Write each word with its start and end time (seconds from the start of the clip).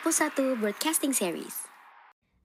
Apus 0.00 0.24
1 0.24 0.56
Broadcasting 0.56 1.12
Series. 1.12 1.68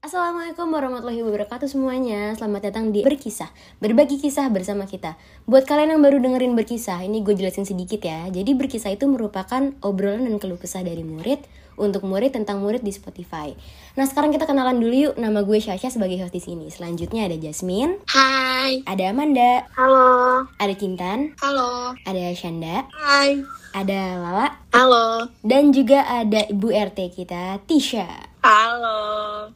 Assalamualaikum 0.03 0.67
warahmatullahi 0.75 1.23
wabarakatuh 1.23 1.71
semuanya. 1.71 2.35
Selamat 2.35 2.67
datang 2.67 2.91
di 2.91 2.99
Berkisah. 2.99 3.47
Berbagi 3.79 4.19
kisah 4.19 4.51
bersama 4.51 4.83
kita. 4.83 5.15
Buat 5.47 5.63
kalian 5.63 5.95
yang 5.95 6.03
baru 6.03 6.19
dengerin 6.19 6.51
Berkisah 6.51 6.99
Ini 7.07 7.23
gue 7.23 7.31
jelasin 7.31 7.63
sedikit 7.63 8.03
ya. 8.03 8.27
Jadi 8.27 8.59
Berkisah 8.59 8.91
itu 8.91 9.07
merupakan 9.07 9.71
obrolan 9.79 10.27
dan 10.27 10.35
keluh 10.35 10.59
kesah 10.59 10.83
dari 10.83 11.07
murid 11.07 11.47
Untuk 11.75 12.07
murid 12.07 12.31
tentang 12.31 12.63
murid 12.63 12.81
di 12.81 12.91
Spotify 12.91 13.51
Nah 13.95 14.07
sekarang 14.07 14.31
kita 14.31 14.47
kenalan 14.47 14.79
dulu 14.79 14.95
yuk 14.95 15.15
Nama 15.19 15.43
gue 15.43 15.59
Syasha 15.59 15.91
sebagai 15.91 16.19
host 16.23 16.35
di 16.35 16.41
sini 16.43 16.67
Selanjutnya 16.71 17.27
ada 17.27 17.35
Jasmine 17.35 17.99
Hai. 18.07 18.83
Ada 18.87 19.11
Amanda 19.11 19.67
Halo. 19.75 20.47
Ada 20.57 20.73
Kintan 20.73 21.35
Halo. 21.39 21.93
Ada 22.07 22.31
Shanda 22.33 22.87
Hai. 22.91 23.43
Ada 23.75 24.19
Lala 24.19 24.47
Halo. 24.71 25.27
Dan 25.43 25.75
juga 25.75 26.07
ada 26.07 26.47
Ibu 26.47 26.71
RT 26.71 26.99
kita 27.11 27.59
Tisha 27.67 28.07
Halo. 28.41 29.51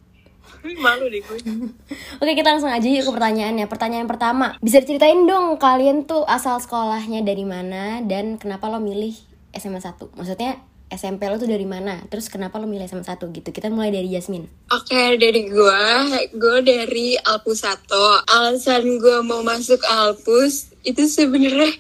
Malu 0.60 1.08
deh 1.08 1.24
gue. 1.24 1.40
Oke 2.22 2.32
kita 2.36 2.52
langsung 2.52 2.68
aja 2.68 2.84
yuk 2.84 3.08
ke 3.08 3.12
pertanyaannya 3.16 3.66
Pertanyaan 3.72 4.12
pertama 4.12 4.60
Bisa 4.60 4.84
diceritain 4.84 5.24
dong 5.24 5.56
kalian 5.56 6.04
tuh 6.04 6.28
asal 6.28 6.60
sekolahnya 6.60 7.24
dari 7.24 7.48
mana 7.48 8.04
Dan 8.04 8.36
kenapa 8.36 8.68
lo 8.68 8.84
milih 8.84 9.16
SMA 9.56 9.80
1 9.80 10.20
Maksudnya 10.20 10.60
SMP 10.90 11.30
lo 11.30 11.38
tuh 11.38 11.46
dari 11.46 11.66
mana 11.70 12.02
Terus 12.10 12.28
kenapa 12.28 12.58
lo 12.58 12.66
milih 12.66 12.90
SMA 12.90 13.06
1 13.06 13.22
gitu 13.30 13.50
Kita 13.54 13.70
mulai 13.70 13.94
dari 13.94 14.10
Jasmine 14.10 14.50
Oke, 14.74 15.18
dari 15.22 15.50
gue, 15.50 15.86
gue 16.34 16.58
dari 16.62 17.18
Alpus 17.18 17.66
1. 17.66 17.90
Alasan 18.26 19.02
gue 19.02 19.18
mau 19.26 19.42
masuk 19.42 19.82
Alpus 19.86 20.70
itu 20.86 21.06
sebenarnya 21.06 21.74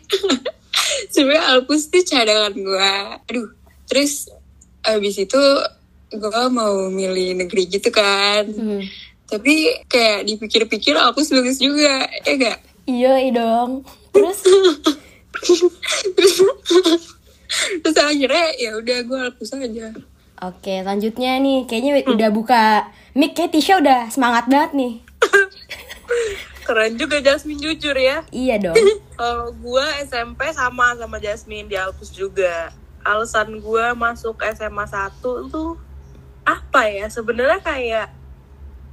sebenarnya 1.14 1.44
Alpus 1.54 1.88
tuh 1.94 2.02
cadangan 2.02 2.54
gue. 2.54 2.94
Aduh, 3.30 3.50
terus 3.86 4.28
abis 4.82 5.22
itu 5.22 5.42
gue 6.10 6.44
mau 6.50 6.90
milih 6.90 7.46
negeri 7.46 7.70
gitu 7.70 7.94
kan. 7.94 8.50
hmm. 8.50 8.84
Tapi 9.30 9.86
kayak 9.86 10.26
dipikir-pikir 10.26 10.98
Alpus 10.98 11.30
bagus 11.30 11.62
juga, 11.62 12.10
ya 12.26 12.34
gak? 12.34 12.60
Iya 12.90 13.14
iya 13.22 13.32
dong 13.38 13.86
Terus 14.10 14.40
terus 16.18 16.36
terus 17.81 17.97
akhirnya 17.97 18.47
ya 18.55 18.72
udah 18.78 18.97
gue 19.05 19.17
Alpus 19.17 19.52
aja. 19.58 19.94
Oke 20.39 20.80
selanjutnya 20.80 21.36
nih 21.44 21.67
Kayaknya 21.67 21.92
udah 22.08 22.30
buka 22.31 22.88
Mic 23.11 23.36
kayak 23.36 23.52
Tisha 23.52 23.83
udah 23.83 24.08
semangat 24.08 24.47
banget 24.47 24.72
nih 24.72 24.94
Keren 26.70 26.95
juga 27.02 27.17
Jasmine 27.20 27.59
jujur 27.59 27.97
ya. 27.97 28.23
Iya 28.31 28.55
dong 28.61 28.77
Kalau 29.20 29.52
gue 29.52 29.86
SMP 30.05 30.47
sama 30.55 30.95
sama 30.95 31.20
Jasmine 31.20 31.67
di 31.67 31.75
Alpus 31.75 32.14
juga. 32.14 32.72
Alasan 33.03 33.59
gue 33.59 33.86
masuk 33.97 34.39
SMA 34.55 34.86
1 34.88 35.20
tuh 35.52 35.75
apa 36.47 36.88
ya? 36.88 37.11
Sebenarnya 37.11 37.59
kayak 37.59 38.08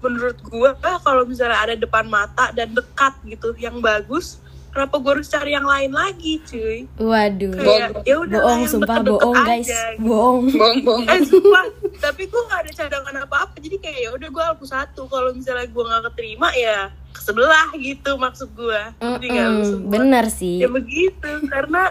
menurut 0.04 0.38
gue 0.44 0.70
kalau 0.80 1.22
misalnya 1.24 1.58
ada 1.62 1.74
depan 1.74 2.04
mata 2.04 2.52
dan 2.52 2.72
dekat 2.72 3.16
gitu 3.24 3.56
yang 3.56 3.80
bagus, 3.80 4.40
kenapa 4.76 5.00
gue 5.00 5.12
harus 5.16 5.28
cari 5.32 5.56
yang 5.56 5.64
lain 5.64 5.88
lagi, 5.88 6.36
cuy? 6.44 6.84
Waduh. 7.00 7.56
Kayak 7.56 7.88
ya 8.04 8.16
udah 8.20 8.40
Bohong 8.44 8.64
sumpah 8.68 9.00
bohong 9.00 9.38
guys. 9.48 9.72
Bohong. 9.96 10.52
Bong 10.52 10.76
bong. 10.84 11.02
Eh 11.08 11.24
sumpah, 11.24 11.64
tapi 11.96 12.28
gue 12.28 12.42
gak 12.44 12.60
ada 12.60 12.72
cadangan 12.76 13.24
apa-apa 13.24 13.56
Jadi 13.56 13.80
kayak 13.80 13.98
ya 14.04 14.10
udah 14.12 14.28
gue 14.28 14.42
Alpus 14.44 14.76
satu. 14.76 15.08
Kalau 15.08 15.32
misalnya 15.32 15.64
gue 15.64 15.80
gak 15.88 16.02
keterima 16.12 16.52
ya 16.52 16.92
ke 16.92 17.20
sebelah 17.24 17.72
gitu 17.80 18.20
maksud 18.20 18.52
gue 18.52 18.80
Mm-mm, 19.00 19.64
semua? 19.64 19.88
Bener 19.88 20.28
sih. 20.28 20.60
Ya 20.60 20.68
begitu, 20.68 21.30
karena 21.48 21.88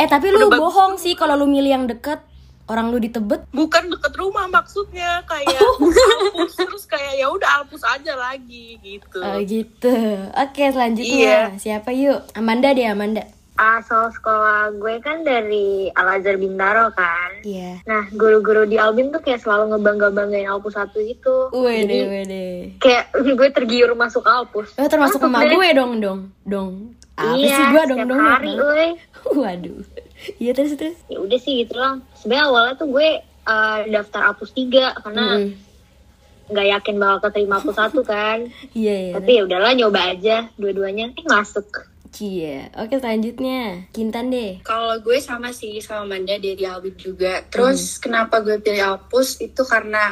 Eh 0.00 0.08
tapi 0.08 0.32
lu 0.32 0.48
bohong 0.48 0.96
sih 0.96 1.12
kalau 1.12 1.34
lu 1.36 1.44
milih 1.44 1.76
yang 1.76 1.84
deket 1.84 2.29
orang 2.70 2.88
lu 2.88 2.96
di 2.96 3.08
Tebet. 3.08 3.42
bukan 3.50 3.90
deket 3.90 4.14
rumah 4.14 4.46
maksudnya 4.46 5.18
kayak 5.24 5.58
Oh. 5.60 5.74
Alpus 5.82 6.54
terus 6.54 6.84
kayak 6.86 7.14
ya 7.16 7.26
udah 7.26 7.50
Alpus 7.58 7.82
aja 7.82 8.14
lagi 8.14 8.78
gitu. 8.78 9.18
Oh 9.18 9.38
gitu. 9.40 9.90
Oke 10.32 10.64
selanjutnya 10.64 11.18
Iya. 11.50 11.58
siapa 11.58 11.90
yuk? 11.90 12.30
Amanda 12.32 12.70
deh 12.70 12.86
Amanda. 12.86 13.26
asal 13.52 14.08
sekolah 14.08 14.72
gue 14.72 15.04
kan 15.04 15.20
dari 15.20 15.92
Al 15.92 16.16
Azhar 16.16 16.34
Bintaro 16.34 16.88
kan. 16.90 17.44
Iya. 17.44 17.84
Nah, 17.84 18.08
guru-guru 18.10 18.64
di 18.64 18.80
Albin 18.80 19.10
tuh 19.10 19.20
kayak 19.20 19.36
selalu 19.38 19.76
ngebangga-banggain 19.76 20.48
Alpus 20.48 20.72
satu 20.72 20.96
gitu. 20.98 21.52
Wede 21.52 21.84
Jadi 21.84 21.96
wede. 22.08 22.46
kayak 22.78 23.12
gue 23.36 23.48
tergiur 23.52 23.92
masuk 23.92 24.24
Alpus. 24.24 24.72
Oh 24.74 24.88
termasuk 24.88 25.20
deh. 25.20 25.52
gue 25.52 25.68
dong 25.74 25.92
dong 25.98 26.20
dong. 26.40 26.96
Apa 27.12 27.36
iya, 27.36 27.52
sih 27.52 27.64
gua 27.68 27.84
dong 27.84 28.00
dong? 28.08 28.16
hari, 28.16 28.52
woi. 28.56 28.88
Waduh. 29.44 29.84
Iya 30.36 30.52
terus 30.52 30.76
terus. 30.76 30.98
Ya 31.08 31.18
udah 31.20 31.38
sih 31.40 31.64
gitu 31.64 31.74
lah. 31.76 32.00
Sebenarnya 32.16 32.44
awalnya 32.48 32.74
tuh 32.76 32.88
gue 32.92 33.08
eh, 33.24 33.78
daftar 33.88 34.20
Alpus 34.32 34.52
3 34.52 35.00
karena 35.00 35.26
nggak 36.50 36.66
yakin 36.66 36.94
bakal 36.98 37.18
keterima 37.30 37.62
Alpus 37.62 37.76
satu 37.78 38.00
kan. 38.02 38.50
Iya 38.78 38.94
iya. 39.10 39.12
Tapi 39.16 39.30
ya 39.38 39.42
udahlah 39.46 39.72
nyoba 39.72 40.00
aja 40.12 40.36
dua-duanya. 40.60 41.14
Eh 41.14 41.26
masuk. 41.26 41.90
Cie. 42.10 42.66
Oke 42.74 42.98
selanjutnya 42.98 43.86
Kintan 43.94 44.34
deh. 44.34 44.58
Kalau 44.66 44.98
gue 44.98 45.22
sama 45.22 45.54
sih 45.54 45.78
sama 45.78 46.10
Manda 46.10 46.34
dari 46.36 46.66
Albin 46.66 46.98
juga. 46.98 47.46
Terus 47.46 48.02
kenapa 48.02 48.42
gue 48.42 48.58
pilih 48.58 48.82
Alpus 48.82 49.38
itu 49.38 49.62
karena 49.62 50.10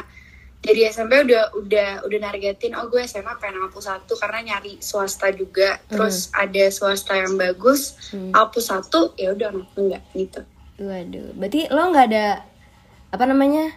dari 0.59 0.83
SMP 0.83 1.23
udah 1.23 1.55
udah 1.55 1.89
udah 2.03 2.19
nargetin 2.19 2.75
oh 2.75 2.85
gue 2.85 2.99
SMA 3.01 3.31
pengen 3.37 3.63
Alpus 3.63 3.85
satu 3.85 4.13
karena 4.13 4.39
nyari 4.45 4.75
swasta 4.77 5.31
juga. 5.31 5.79
Terus 5.85 6.29
ada 6.31 6.67
swasta 6.67 7.15
yang 7.15 7.35
bagus. 7.35 7.95
Hmm. 8.11 8.35
Satu 8.53 9.15
ya 9.15 9.31
udah 9.31 9.49
enggak 9.73 10.03
gitu. 10.13 10.41
Waduh. 10.77 11.31
Berarti 11.33 11.67
lo 11.67 11.89
nggak 11.89 12.07
ada 12.07 12.25
apa 13.09 13.25
namanya 13.25 13.71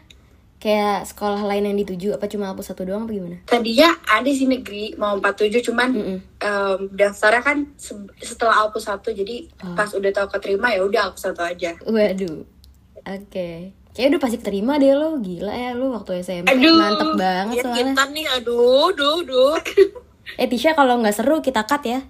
kayak 0.59 1.03
sekolah 1.04 1.43
lain 1.43 1.66
yang 1.66 1.75
dituju 1.76 2.15
apa 2.15 2.26
cuma 2.26 2.47
Alpus 2.47 2.70
satu 2.70 2.82
doang 2.82 3.03
apa 3.03 3.12
gimana? 3.12 3.38
Tadinya 3.44 3.91
ada 4.04 4.31
sih 4.31 4.47
negeri 4.47 4.94
mau 4.94 5.19
47 5.19 5.59
cuman 5.64 5.91
Mm-mm. 5.91 6.19
em, 6.38 6.78
daftarnya 6.88 7.43
kan 7.43 7.59
se- 7.75 7.99
setelah 8.19 8.62
Alpus 8.62 8.87
satu 8.87 9.10
jadi 9.10 9.50
Oh. 9.59 9.75
pas 9.75 9.91
udah 9.91 10.10
tahu 10.12 10.31
keterima 10.31 10.70
ya 10.70 10.82
udah 10.82 11.10
Alpus 11.10 11.26
satu 11.26 11.43
aja. 11.43 11.75
Waduh. 11.82 12.47
Oke. 13.03 13.75
Kayaknya 13.93 14.11
udah 14.11 14.23
pasti 14.23 14.39
terima 14.41 14.81
deh 14.81 14.93
lo. 14.93 15.21
Gila 15.21 15.53
ya 15.53 15.71
lo 15.73 15.93
waktu 15.93 16.25
SMP. 16.25 16.49
Aduh. 16.49 16.77
Mantep 16.77 17.11
banget 17.15 17.57
Ya 17.57 17.63
soalnya. 17.63 17.79
kita 17.93 18.03
nih 18.09 18.27
aduh, 18.31 18.89
duh, 18.93 19.19
duh. 19.23 19.57
Eh 20.41 20.47
Tisha 20.47 20.73
kalau 20.73 20.97
nggak 20.97 21.13
seru 21.13 21.43
kita 21.43 21.67
cut 21.67 21.83
ya. 21.83 22.01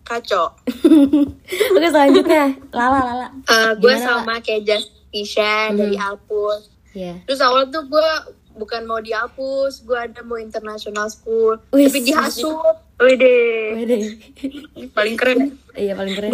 Kacau. 0.00 0.54
Oke 1.74 1.88
selanjutnya. 1.90 2.56
Lala 2.70 3.00
Lala. 3.02 3.28
Eh, 3.42 3.72
gue 3.76 3.94
sama 3.98 4.38
kayak 4.38 4.62
Just 4.64 4.88
Tisha 5.10 5.74
dari 5.74 5.98
Alpus. 5.98 6.70
Ya. 6.94 7.20
Terus 7.26 7.42
awal 7.42 7.68
tuh 7.68 7.84
gue 7.84 8.08
bukan 8.54 8.86
mau 8.86 9.02
di 9.02 9.12
Alpus, 9.12 9.84
gue 9.84 9.92
ada 9.92 10.24
mau 10.24 10.40
international 10.40 11.12
school, 11.12 11.60
Wih, 11.68 11.90
tapi 11.90 12.08
dihasut. 12.08 12.56
Wede. 12.96 13.36
Wede. 13.76 13.96
Paling 14.94 15.16
keren. 15.18 15.60
Iya 15.74 15.92
paling 15.92 16.14
keren. 16.16 16.32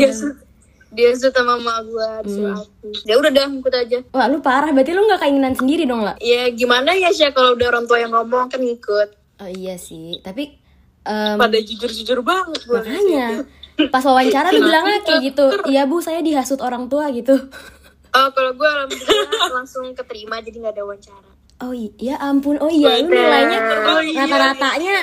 Dia 0.92 1.16
sama 1.16 1.56
mama 1.56 1.80
gue 1.82 2.06
Alpus. 2.20 2.68
Ya 3.08 3.16
udah 3.16 3.32
dah 3.32 3.48
ikut 3.48 3.74
aja. 3.74 3.98
Wah 4.12 4.28
lu 4.28 4.44
parah. 4.44 4.68
Berarti 4.70 4.92
lu 4.92 5.08
nggak 5.08 5.20
keinginan 5.24 5.56
sendiri 5.56 5.88
dong 5.88 6.04
lah. 6.04 6.20
Ya 6.20 6.52
gimana 6.52 6.92
ya 6.92 7.08
sih 7.10 7.24
kalau 7.32 7.56
udah 7.56 7.66
orang 7.72 7.84
tua 7.88 7.98
yang 8.04 8.12
ngomong 8.12 8.52
kan 8.52 8.60
ngikut. 8.60 9.08
Oh 9.40 9.50
iya 9.50 9.80
sih. 9.80 10.20
Tapi 10.20 10.52
em, 11.08 11.36
Pada 11.40 11.58
jujur-jujur 11.58 12.20
banget 12.20 12.60
gue. 12.68 12.76
makanya 12.76 13.28
pas 13.88 14.04
wawancara 14.04 14.52
lu 14.52 14.68
bilangnya 14.68 15.00
kayak 15.00 15.20
gitu. 15.32 15.46
Iya 15.64 15.88
bu 15.88 16.04
saya 16.04 16.20
dihasut 16.20 16.60
orang 16.60 16.92
tua 16.92 17.08
gitu. 17.10 17.40
Oh 18.12 18.28
kalau 18.36 18.52
gue 18.52 18.68
alhamdulillah 18.68 19.56
langsung 19.56 19.88
keterima 19.96 20.44
jadi 20.44 20.60
nggak 20.60 20.76
ada 20.76 20.84
wawancara. 20.84 21.31
Oh 21.62 21.70
iya 21.70 22.18
ampun. 22.18 22.58
Oh 22.58 22.66
iya 22.66 22.98
lu 22.98 23.06
nilainya 23.08 23.58
Oh 23.88 24.02
iya, 24.02 24.26
rata-ratanya 24.26 24.96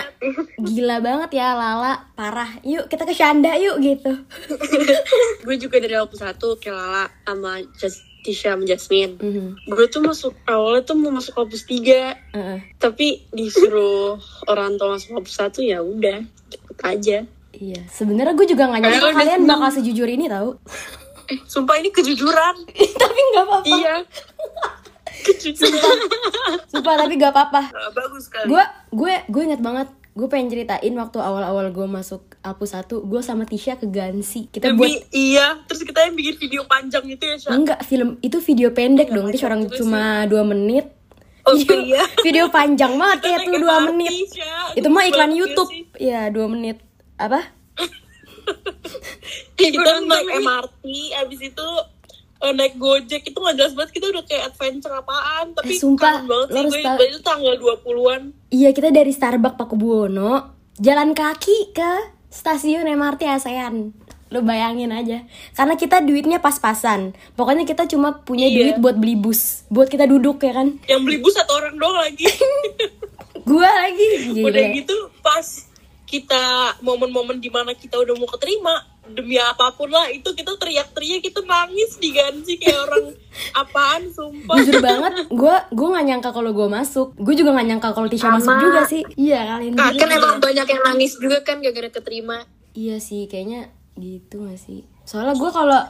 gila 0.59 0.99
banget 0.99 1.31
ya 1.33 1.55
Lala. 1.55 2.11
Parah. 2.11 2.59
Yuk 2.61 2.85
kita 2.85 3.03
ke 3.03 3.13
Shanda 3.13 3.55
yuk 3.55 3.79
gitu. 3.79 4.11
gue 5.45 5.55
juga 5.57 5.79
dari 5.79 5.95
Alpus 5.95 6.19
1 6.19 6.35
kayak 6.35 6.75
Lala 6.75 7.03
sama 7.23 7.51
Jas- 7.73 8.03
Tisha 8.19 8.51
sama 8.51 8.63
Jasmine 8.63 9.15
Mhm. 9.15 9.47
gue 9.65 9.85
tuh 9.87 10.03
masuk 10.03 10.35
awalnya 10.43 10.83
tuh 10.83 10.93
mau 10.93 11.07
masuk 11.09 11.39
Alpus 11.39 11.63
3 11.63 12.11
Heeh. 12.29 12.59
tapi 12.75 13.23
disuruh 13.31 14.19
orang 14.43 14.75
tua 14.75 14.93
masuk 14.93 15.15
Alpus 15.15 15.39
1 15.39 15.63
ya 15.63 15.79
udah 15.79 16.19
ikut 16.51 16.79
aja 16.81 17.23
Iya, 17.51 17.81
sebenarnya 17.87 18.35
gue 18.35 18.45
juga 18.45 18.67
gak 18.67 18.77
nyangka 18.77 19.09
kalian 19.15 19.41
bakal 19.43 19.71
sejujur 19.71 20.05
ini 20.05 20.27
tau 20.27 20.59
Sumpah 21.45 21.77
ini 21.77 21.89
kejujuran. 21.89 22.55
Tapi 23.01 23.19
gak 23.29 23.43
apa-apa 23.43 23.65
iya 23.69 23.95
Sumpah 26.69 26.93
tapi 27.05 27.13
gak 27.19 27.33
apa-apa 27.35 27.61
Nah, 27.71 27.91
bagus 27.91 28.27
sekali. 28.31 28.47
Gue 28.49 28.63
gue 28.93 29.13
gue 29.27 29.41
inget 29.45 29.61
banget 29.61 29.87
Gue 30.17 30.27
pengen 30.27 30.51
ceritain 30.51 30.93
waktu 30.99 31.17
awal-awal 31.21 31.71
gue 31.71 31.87
masuk 31.87 32.35
Alpus 32.43 32.75
1 32.75 32.91
Gue 33.07 33.21
sama 33.23 33.47
Tisha 33.47 33.79
ke 33.79 33.87
Gansi 33.87 34.51
Kita 34.51 34.73
buat 34.75 34.89
iya, 35.15 35.61
terus 35.63 35.85
kita 35.85 36.03
yang 36.03 36.17
bikin 36.17 36.35
video 36.35 36.61
panjang 36.67 37.05
gitu 37.07 37.23
ya, 37.23 37.35
Syah. 37.39 37.51
Enggak, 37.55 37.79
film 37.87 38.19
itu 38.19 38.37
video 38.43 38.73
pendek 38.75 39.13
dong 39.13 39.31
Terus 39.31 39.45
orang 39.47 39.69
cuma 39.71 40.27
2 40.27 40.33
menit 40.43 40.99
Oh 41.49 41.55
iya. 41.55 42.03
Video 42.25 42.45
panjang 42.53 42.93
banget 42.93 43.19
kayak 43.25 43.39
tuh 43.47 43.57
naik 43.57 43.63
2 43.63 43.65
MRT, 43.65 43.87
menit. 43.89 44.11
Itu 44.77 44.87
mah 44.91 45.03
iklan 45.09 45.31
banget 45.33 45.39
Youtube 45.39 45.69
sih. 45.71 45.83
Iya 45.97 46.29
2 46.29 46.53
menit 46.53 46.77
Apa? 47.17 47.39
Kita 49.57 49.91
naik 50.05 50.27
MRT, 50.41 50.83
abis 51.25 51.39
itu 51.49 51.67
eh, 52.39 52.51
naik 52.51 52.75
gojek 52.75 53.21
itu 53.21 53.35
nggak 53.35 53.55
jelas 53.55 53.73
banget 53.73 53.91
kita 53.91 54.05
udah 54.09 54.23
kayak 54.23 54.43
adventure 54.47 54.93
apaan 54.93 55.51
tapi 55.51 55.71
Eh, 55.71 55.77
sumpah, 55.77 56.23
kangen 56.23 56.27
banget 56.27 56.47
sih 56.69 56.83
gue 56.83 57.07
itu 57.07 57.19
tanggal 57.19 57.55
20-an 57.55 58.21
Iya 58.49 58.69
kita 58.71 58.89
dari 58.89 59.09
Starbucks 59.09 59.55
Pakubuwono 59.55 60.33
jalan 60.75 61.11
kaki 61.11 61.71
ke 61.71 61.91
stasiun 62.29 62.87
MRT 62.87 63.27
ASEAN. 63.27 63.91
Lo 64.29 64.39
bayangin 64.39 64.89
aja. 64.89 65.25
Karena 65.51 65.73
kita 65.73 65.99
duitnya 65.99 66.37
pas-pasan. 66.37 67.17
Pokoknya 67.33 67.65
kita 67.65 67.83
cuma 67.85 68.13
punya 68.19 68.45
Iya. 68.45 68.55
duit 68.55 68.75
buat 68.77 68.95
beli 68.95 69.17
bus, 69.17 69.65
buat 69.67 69.89
kita 69.89 70.05
duduk 70.05 70.37
ya 70.39 70.53
kan. 70.53 70.77
yang 70.85 71.01
beli 71.01 71.17
bus 71.17 71.33
satu 71.33 71.49
orang 71.51 71.73
doang 71.75 71.97
lagi 71.97 72.29
Gua 73.49 73.65
lagi 73.65 74.37
udah 74.37 74.65
gitu 74.71 74.93
pas 75.19 75.65
kita 76.05 76.41
momen-momen 76.79 77.37
di 77.37 77.49
mana 77.49 77.73
kita 77.73 77.97
udah 77.97 78.13
mau 78.13 78.29
keterima 78.29 78.85
demi 79.13 79.35
apa 79.39 79.73
pun 79.73 79.89
lah 79.89 80.09
itu 80.09 80.31
kita 80.33 80.55
teriak-teriak 80.57 81.21
kita 81.25 81.41
nangis 81.45 81.97
di 81.97 82.09
Ganji 82.13 82.57
kayak 82.57 82.79
orang 82.89 83.05
apaan 83.61 84.03
sumpah 84.11 84.55
Jujur 84.59 84.81
banget, 84.81 85.29
gue 85.29 85.55
gue 85.71 85.87
nggak 85.87 86.05
nyangka 86.05 86.29
kalau 86.33 86.51
gue 86.51 86.67
masuk. 86.67 87.15
Gue 87.15 87.33
juga 87.37 87.55
nggak 87.55 87.67
nyangka 87.71 87.89
kalau 87.93 88.07
Tisha 88.09 88.29
masuk 88.29 88.53
juga 88.59 88.81
sih. 88.85 89.01
Iya 89.15 89.57
kalian. 89.57 89.73
Nah, 89.77 89.89
juga. 89.93 90.01
kan 90.01 90.09
emang 90.11 90.35
banyak 90.41 90.67
yang 90.67 90.81
nangis 90.83 91.13
juga 91.17 91.37
kan 91.45 91.61
gara-gara 91.61 91.89
keterima. 91.89 92.43
Iya 92.73 93.01
sih, 93.01 93.25
kayaknya 93.25 93.73
gitu 93.99 94.47
gak 94.47 94.59
sih? 94.61 94.87
Soalnya 95.03 95.35
gue 95.35 95.49
kalau 95.51 95.81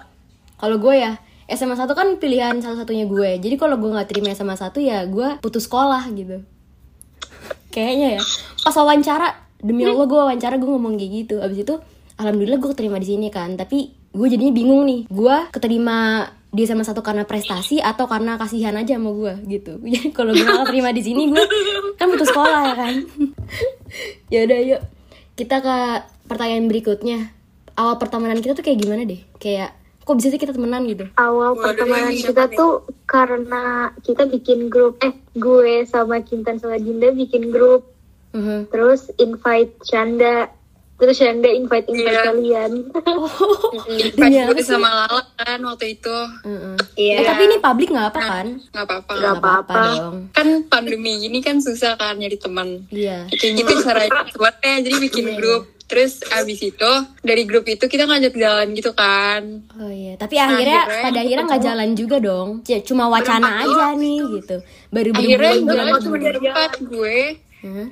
kalau 0.59 0.77
gue 0.81 0.95
ya 0.97 1.19
SMA 1.49 1.73
1 1.73 1.89
kan 1.97 2.07
pilihan 2.21 2.55
salah 2.61 2.85
satunya 2.85 3.09
gue. 3.09 3.41
Jadi 3.41 3.55
kalau 3.57 3.77
gue 3.81 3.89
nggak 3.89 4.09
terima 4.09 4.33
SMA 4.37 4.53
1 4.53 4.69
ya 4.81 5.05
gue 5.09 5.41
putus 5.41 5.65
sekolah 5.65 6.05
gitu. 6.13 6.45
Kayaknya 7.73 8.17
ya. 8.17 8.21
Pas 8.65 8.75
wawancara, 8.77 9.29
demi 9.61 9.85
Allah 9.85 10.05
gue 10.05 10.19
wawancara 10.19 10.55
gue 10.61 10.69
ngomong 10.69 10.97
kayak 10.97 11.11
gitu. 11.25 11.35
Abis 11.41 11.65
itu 11.65 11.75
alhamdulillah 12.19 12.59
gue 12.59 12.69
keterima 12.69 12.99
di 12.99 13.07
sini 13.07 13.27
kan. 13.27 13.55
Tapi 13.55 13.77
gue 14.11 14.27
jadinya 14.27 14.51
bingung 14.51 14.83
nih. 14.83 15.07
Gue 15.07 15.37
keterima 15.49 16.27
di 16.49 16.65
SMA 16.65 16.81
1 16.81 16.97
karena 16.99 17.23
prestasi 17.23 17.77
atau 17.77 18.05
karena 18.05 18.33
kasihan 18.35 18.73
aja 18.73 18.97
sama 18.97 19.09
gue 19.11 19.33
gitu. 19.49 19.79
Jadi 19.87 20.11
kalau 20.11 20.31
gue 20.31 20.41
gak 20.41 20.67
keterima 20.67 20.89
di 20.91 21.01
sini 21.01 21.29
gue 21.29 21.43
kan 21.95 22.09
putus 22.09 22.27
sekolah 22.27 22.61
ya 22.65 22.75
kan. 22.75 22.93
ya 24.33 24.39
udah 24.43 24.59
yuk 24.67 24.81
kita 25.33 25.55
ke 25.59 25.75
pertanyaan 26.25 26.67
berikutnya 26.67 27.31
awal 27.73 27.95
pertemanan 27.95 28.37
kita 28.37 28.51
tuh 28.51 28.61
kayak 28.61 28.75
gimana 28.77 29.07
deh 29.07 29.23
kayak 29.37 29.71
kok 30.03 30.13
bisa 30.13 30.27
sih 30.27 30.37
kita 30.37 30.51
temenan 30.51 30.83
gitu 30.83 31.07
Awal 31.15 31.53
Waduh, 31.53 31.63
pertemanan 31.63 32.11
kita 32.11 32.43
nih? 32.45 32.57
tuh 32.57 32.73
karena 33.05 33.63
kita 34.01 34.25
bikin 34.25 34.67
grup, 34.67 34.99
eh 34.99 35.13
gue 35.33 35.85
sama 35.85 36.19
Kintan 36.19 36.57
sama 36.57 36.75
Dinda 36.75 37.09
bikin 37.09 37.49
grup, 37.49 37.87
Mhm. 38.29 38.67
terus 38.67 39.09
invite 39.15 39.77
Shanda, 39.81 40.49
terus 40.99 41.15
Shanda 41.15 41.47
invite 41.47 41.87
invite 41.87 42.11
Iya. 42.11 42.23
kalian. 42.25 42.71
Pas 44.13 44.27
Iya, 44.27 44.43
gue 44.45 44.59
sih. 44.59 44.67
sama 44.67 44.89
Lala 44.89 45.23
kan 45.33 45.59
waktu 45.63 45.95
itu. 45.95 46.17
Iya. 46.93 47.15
Eh, 47.15 47.25
tapi 47.25 47.41
ini 47.45 47.57
publik 47.57 47.89
nggak 47.89 48.07
apa 48.09 48.21
kan 48.21 48.47
Nggak 48.69 48.85
apa-apa. 48.85 49.11
Nggak 49.11 49.23
Nggak 49.23 49.35
apa-apa 49.39 49.81
Kan 50.31 50.47
pandemi 50.65 51.11
gini 51.17 51.39
kan 51.39 51.57
susah 51.57 51.95
kan 51.95 52.13
nyari 52.13 52.35
teman. 52.35 52.83
iya 52.89 53.25
Kayak 53.29 53.53
gitu 53.57 53.71
cara 53.81 54.03
temannya 54.27 54.73
jadi 54.81 54.95
bikin 54.99 55.25
grup. 55.33 55.63
Terus 55.85 56.21
abis 56.29 56.61
itu 56.61 56.91
dari 57.19 57.43
grup 57.43 57.65
itu 57.65 57.81
kita 57.81 58.05
ngajak 58.05 58.35
jalan 58.35 58.67
gitu 58.71 58.93
kan. 58.93 59.41
oh 59.73 59.89
iya 59.89 60.13
tapi 60.15 60.37
akhirnya 60.37 60.85
Akhirnya 60.85 61.01
pada 61.01 61.19
akhirnya 61.19 61.43
nggak 61.47 61.63
jalan 61.63 61.89
juga 61.93 62.17
dong 62.19 62.49
C- 62.61 62.83
cuma 62.83 63.07
wacana 63.07 63.65
aja 63.65 63.95
nih 63.95 64.21
gitu 64.37 64.61
baru 64.89 65.09
Akhirnya 65.11 65.49
jalan 65.55 65.65
bulan 65.65 65.93
cuma 65.99 66.17
berempat 66.19 66.71
gue? 66.79 67.17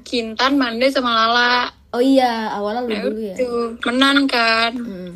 Kintan, 0.01 0.55
Manda 0.55 0.87
sama 0.87 1.11
Lala. 1.11 1.73
Oh 1.97 2.03
iya 2.03 2.33
awalnya 2.51 2.81
lu 2.81 2.89
Nah, 2.89 3.01
dulu 3.03 3.19
ya 3.19 3.33
itu 3.33 3.49
menan 3.83 4.17
kan. 4.25 4.71
Mhm. 4.71 5.11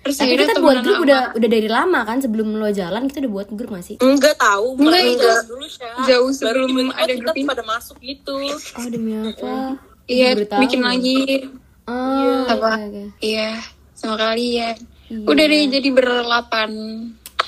Terus 0.00 0.16
tapi 0.16 0.26
akhirnya 0.30 0.46
kita 0.46 0.60
buat 0.60 0.78
grup 0.78 0.94
sama- 0.94 1.04
udah 1.06 1.20
udah 1.32 1.48
dari 1.50 1.68
lama 1.70 2.00
kan 2.02 2.18
sebelum 2.18 2.48
lo 2.52 2.68
jalan 2.70 3.02
kita 3.04 3.18
udah 3.20 3.32
buat 3.34 3.48
grup 3.50 3.70
gak 3.70 3.84
sih 3.84 3.96
enggak 3.98 4.36
tahu 4.36 4.66
Enggak, 4.74 4.84
mulai 4.84 5.02
enggak. 5.06 5.32
jauh 5.34 5.48
dulu 5.50 5.64
Syah. 5.66 5.96
Jauh 6.02 6.30
sebelum 6.30 6.68
ada 6.90 7.12
grup 7.14 7.34
ini. 7.34 7.46
pada 7.46 7.62
masuk 7.62 7.96
gitu 7.98 8.34
oh 8.36 8.86
demi 8.86 9.12
apa 9.16 9.80
Iya, 10.04 10.28
bikin 10.36 10.80
lagi. 10.80 11.48
oh 11.84 12.44
Apa? 12.46 12.76
oke. 12.78 13.16
Iya, 13.18 13.56
sama 13.94 14.16
kalian. 14.18 14.76
Iya. 15.06 15.24
Udah 15.24 15.44
deh 15.46 15.60
jadi 15.70 15.88
berlapan. 15.90 16.70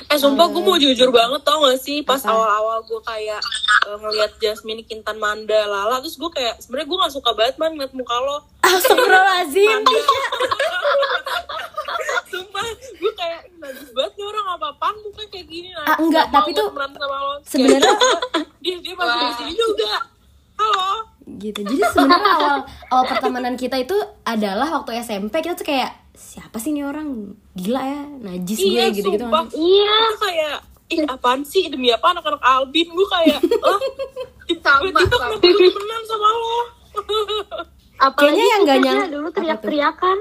Eh 0.06 0.16
sumpah 0.16 0.46
gue 0.46 0.60
mau 0.60 0.76
jujur 0.76 1.08
banget 1.10 1.40
tau 1.42 1.60
gak 1.62 1.76
sih 1.78 2.00
pas 2.00 2.20
awal-awal 2.22 2.80
gue 2.82 3.00
kayak 3.02 3.40
eh, 3.82 3.96
ngeliat 3.98 4.32
Jasmine, 4.36 4.80
Kintan, 4.82 5.16
Manda, 5.16 5.56
Lala 5.62 6.00
terus 6.00 6.14
gue 6.14 6.28
kayak 6.30 6.56
sebenarnya 6.58 6.84
gue 6.86 6.98
gak 6.98 7.12
suka 7.12 7.30
banget 7.32 7.56
man 7.56 7.72
ngeliat 7.72 7.92
muka 7.92 8.12
lo 8.18 8.40
Astagfirullahaladzim. 8.66 9.80
Sumpah 12.26 12.66
gue 12.74 13.12
kayak 13.14 13.40
"Ih, 13.46 13.54
najis 13.62 13.90
banget 13.94 14.12
nih 14.18 14.26
orang 14.26 14.44
apa-apaan 14.58 14.96
muka 15.06 15.22
kayak 15.30 15.46
gini 15.46 15.68
nah, 15.70 15.86
Ah, 15.86 15.96
enggak, 16.02 16.26
tapi 16.34 16.50
tuh 16.50 16.68
sama 16.74 17.38
sebenarnya 17.46 17.94
dia 18.64 18.76
dia 18.82 18.94
masuk 18.98 19.18
di 19.22 19.34
sini 19.38 19.52
juga. 19.54 19.92
Halo? 20.56 21.06
Gitu 21.26 21.60
jadi 21.62 21.82
sebenarnya 21.92 22.32
awal 22.38 22.56
awal 22.90 23.04
pertemanan 23.06 23.54
kita 23.54 23.76
itu 23.78 23.94
adalah 24.26 24.68
waktu 24.80 24.98
SMP 25.02 25.38
kita 25.42 25.54
tuh 25.54 25.66
kayak 25.66 25.94
siapa 26.16 26.58
sih 26.58 26.74
ini 26.74 26.82
orang? 26.82 27.36
Gila 27.54 27.82
ya 27.82 28.02
najis 28.26 28.58
iya 28.58 28.90
gue 28.90 28.98
gitu 28.98 29.08
gitu 29.14 29.26
sumpah. 29.26 29.46
Iya. 29.54 29.96
Kayak 30.18 30.56
ih 30.86 31.00
apaan 31.06 31.42
sih? 31.46 31.66
Demi 31.70 31.90
apa 31.94 32.14
anak-anak 32.14 32.42
Albin? 32.42 32.88
Gue 32.90 33.06
kayak 33.06 33.38
oh 33.68 33.78
tiba-tiba 34.46 35.00
kenapa 35.06 35.36
gue 35.38 35.70
temenan 35.70 36.02
sama 36.06 36.28
lo 36.30 36.56
Apalagi 37.96 38.16
Kayaknya 38.18 38.44
yang 38.46 38.62
Syah, 38.62 38.76
nyang- 38.78 39.10
dulu 39.10 39.28
teriak-teriakan 39.30 40.18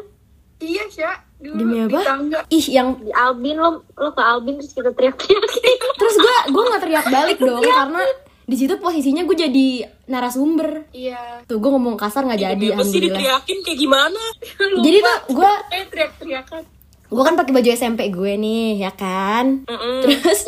Iya, 0.57 0.83
Sya. 0.87 1.11
Dulu 1.35 1.55
demi 1.57 1.75
di 1.77 1.83
apa 1.85 1.99
tangga. 2.01 2.39
ih 2.47 2.65
yang 2.69 2.87
di 2.97 3.11
Albin 3.11 3.55
lo 3.55 3.69
lo 3.91 4.09
ke 4.09 4.21
Albin 4.21 4.55
terus 4.55 4.71
kita 4.71 4.89
teriak-teriakin. 4.89 5.67
terus 5.99 6.15
gue 6.15 6.35
gue 6.47 6.63
nggak 6.63 6.81
teriak 6.81 7.05
balik 7.05 7.37
dong 7.37 7.59
karena 7.61 8.01
di 8.41 8.55
situ 8.55 8.73
posisinya 8.75 9.21
gue 9.21 9.35
jadi 9.35 9.67
narasumber 10.05 10.87
Iya. 10.91 11.43
tuh 11.43 11.57
gue 11.57 11.67
ngomong 11.67 11.95
kasar 11.95 12.23
nggak 12.23 12.39
jadi 12.39 12.55
Demi 12.61 12.71
apa 12.71 12.83
sih 12.83 13.01
diteriakin 13.01 13.57
kayak 13.59 13.77
gimana 13.77 14.21
jadi 14.85 14.97
tuh 15.01 15.17
gue 15.33 15.51
Eh, 15.71 15.83
teriak-teriakan. 15.85 16.61
gue 17.05 17.23
kan 17.23 17.35
pakai 17.35 17.51
baju 17.51 17.69
SMP 17.69 18.01
gue 18.07 18.31
nih 18.35 18.65
ya 18.79 18.91
kan 18.91 19.61
Mm-mm. 19.61 19.97
terus 20.01 20.39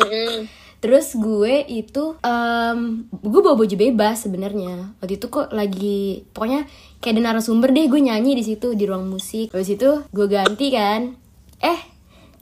terus 0.78 1.18
gue 1.18 1.66
itu 1.66 2.14
em 2.22 3.10
gue 3.10 3.40
bawa 3.42 3.58
baju 3.58 3.74
bebas 3.74 4.26
sebenarnya. 4.26 4.94
Waktu 5.02 5.18
itu 5.18 5.26
kok 5.26 5.50
lagi 5.50 6.22
pokoknya 6.30 6.70
kayak 7.02 7.18
ada 7.18 7.22
narasumber 7.34 7.74
deh 7.74 7.90
gue 7.90 8.00
nyanyi 8.00 8.38
di 8.38 8.44
situ 8.46 8.78
di 8.78 8.86
ruang 8.86 9.10
musik. 9.10 9.50
Habis 9.50 9.74
itu 9.74 9.90
gue 10.14 10.26
ganti 10.30 10.70
kan 10.70 11.18
eh 11.58 11.80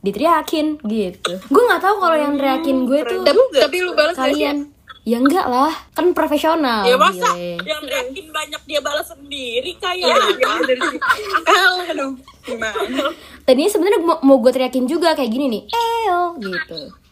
diteriakin 0.04 0.84
gitu. 0.84 1.32
Gue 1.48 1.62
nggak 1.64 1.80
tahu 1.80 1.96
kalau 1.98 2.16
yang 2.16 2.36
teriakin 2.36 2.76
gue 2.84 3.00
tuh 3.08 3.20
Tapi, 3.24 3.40
tapi 3.56 3.76
lu 3.80 3.92
balas 3.96 4.14
kalian 4.14 4.68
ya 5.06 5.22
enggak 5.22 5.46
lah 5.46 5.72
kan 5.96 6.12
profesional. 6.12 6.84
Ya 6.84 6.98
masa 6.98 7.30
gile. 7.32 7.62
yang 7.62 7.82
teriakin 7.88 8.26
banyak 8.34 8.62
dia 8.68 8.80
balas 8.82 9.06
sendiri 9.06 9.70
kayak 9.80 10.12
Iya, 10.12 10.16
iya, 10.34 10.52
dari 10.66 10.80
situ. 10.82 11.06
Alah, 11.46 11.86
aduh. 11.94 12.12
Gimana? 12.46 13.04
tadinya 13.46 13.70
sebenarnya 13.70 14.00
mau, 14.02 14.18
mau 14.26 14.36
gue 14.42 14.52
teriakin 14.52 14.84
juga 14.90 15.14
kayak 15.14 15.30
gini 15.30 15.46
nih. 15.48 15.62
Eo 15.72 16.36
gitu 16.42 17.05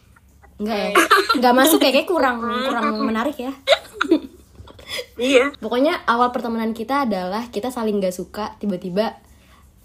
enggak 0.61 0.77
ya? 0.77 0.91
Enggak 1.35 1.53
masuk 1.59 1.79
ya 1.83 1.91
kayak 1.91 2.07
kurang 2.09 2.41
kurang 2.43 2.85
menarik 3.03 3.37
ya. 3.39 3.53
Iya. 5.15 5.55
Pokoknya 5.59 6.03
awal 6.07 6.31
pertemanan 6.35 6.75
kita 6.75 7.07
adalah 7.07 7.47
kita 7.49 7.71
saling 7.71 8.03
gak 8.03 8.15
suka 8.15 8.55
tiba-tiba 8.59 9.15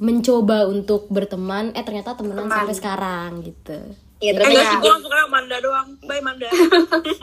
mencoba 0.01 0.65
untuk 0.65 1.13
berteman 1.13 1.77
eh 1.77 1.85
ternyata 1.85 2.17
temenan 2.17 2.49
sampai 2.49 2.75
sekarang 2.75 3.31
gitu. 3.45 3.79
Iya, 4.21 4.37
eh 4.37 4.37
tapi 4.37 4.53
gak 4.53 4.67
sih 4.69 4.79
gue 4.81 4.91
langsung 4.91 5.13
kenal 5.13 5.29
Manda 5.29 5.57
doang. 5.61 5.89
Bye 6.05 6.23
Manda 6.25 6.49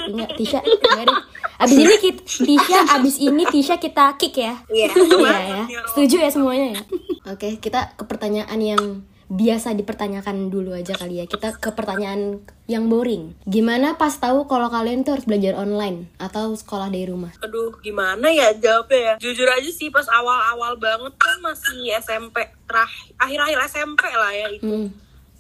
enggak 0.08 0.30
Tisha 0.40 0.60
enggak 0.64 1.06
deh. 1.10 1.20
Abis 1.58 1.78
ini 1.78 1.96
kita, 1.98 2.22
Tisha 2.26 2.80
abis 2.96 3.16
ini 3.18 3.44
Tisha 3.50 3.76
kita 3.82 4.06
kick 4.22 4.36
ya. 4.40 4.56
Iya. 4.70 4.90
iya 4.94 5.38
ya. 5.68 5.82
Setuju 5.94 6.16
ya 6.22 6.30
semuanya 6.32 6.80
ya. 6.80 6.82
Oke 7.28 7.60
kita 7.60 7.98
ke 7.98 8.04
pertanyaan 8.06 8.60
yang 8.62 8.82
biasa 9.28 9.76
dipertanyakan 9.76 10.48
dulu 10.48 10.72
aja 10.72 10.96
kali 10.96 11.20
ya. 11.20 11.26
Kita 11.28 11.60
ke 11.60 11.76
pertanyaan 11.76 12.40
yang 12.72 12.88
boring. 12.88 13.36
Gimana 13.44 14.00
pas 14.00 14.16
tahu 14.16 14.48
kalau 14.48 14.72
kalian 14.72 15.04
tuh 15.04 15.20
harus 15.20 15.28
belajar 15.28 15.60
online 15.60 16.08
atau 16.16 16.56
sekolah 16.56 16.88
dari 16.88 17.12
rumah? 17.12 17.36
Aduh 17.44 17.76
gimana 17.84 18.32
ya 18.32 18.56
jawabnya 18.56 19.00
ya? 19.00 19.14
Jujur 19.20 19.48
aja 19.52 19.68
sih 19.68 19.92
pas 19.92 20.08
awal-awal 20.08 20.80
banget 20.80 21.14
kan 21.20 21.38
masih 21.44 21.92
SMP 22.00 22.48
terakhir 22.68 23.12
akhir-akhir 23.20 23.58
SMP 23.68 24.04
lah 24.08 24.32
ya 24.32 24.48
itu. 24.52 24.68
Hmm. 24.68 24.90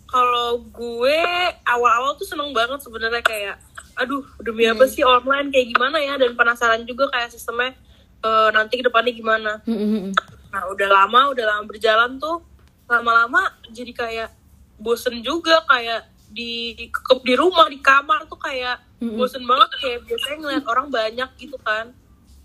kalau 0.07 0.63
gue 0.71 1.19
awal-awal 1.67 2.15
tuh 2.15 2.23
seneng 2.23 2.55
banget 2.55 2.79
sebenarnya 2.79 3.19
kayak 3.19 3.59
aduh 3.99 4.23
demi 4.39 4.63
apa 4.63 4.87
sih 4.87 5.03
online? 5.03 5.51
Kayak 5.51 5.75
gimana 5.75 5.99
ya? 5.99 6.15
Dan 6.15 6.31
penasaran 6.39 6.87
juga 6.87 7.11
kayak 7.11 7.27
sistemnya 7.27 7.75
eh, 8.23 8.49
nanti 8.55 8.79
ke 8.79 8.87
depannya 8.87 9.11
gimana. 9.11 9.51
Hmm, 9.67 9.75
hmm, 9.75 9.89
hmm. 9.91 10.13
nah 10.47 10.63
udah 10.71 10.87
lama 10.87 11.35
udah 11.35 11.43
lama 11.43 11.63
berjalan 11.67 12.15
tuh 12.23 12.39
lama-lama 12.87 13.43
jadi 13.67 13.91
kayak 13.91 14.29
bosen 14.75 15.19
juga 15.19 15.59
kayak 15.63 16.03
di 16.27 16.51
kekep 16.87 17.19
di 17.21 17.33
rumah 17.33 17.67
di 17.67 17.79
kamar 17.79 18.25
tuh 18.25 18.37
kayak 18.37 18.79
bosen 18.99 19.43
banget 19.43 19.69
kayak 19.75 19.99
biasanya 20.03 20.37
ngeliat 20.37 20.65
orang 20.65 20.87
banyak 20.87 21.29
gitu 21.37 21.57
kan 21.59 21.91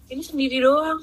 ini 0.07 0.21
sendiri 0.21 0.61
doang 0.61 1.03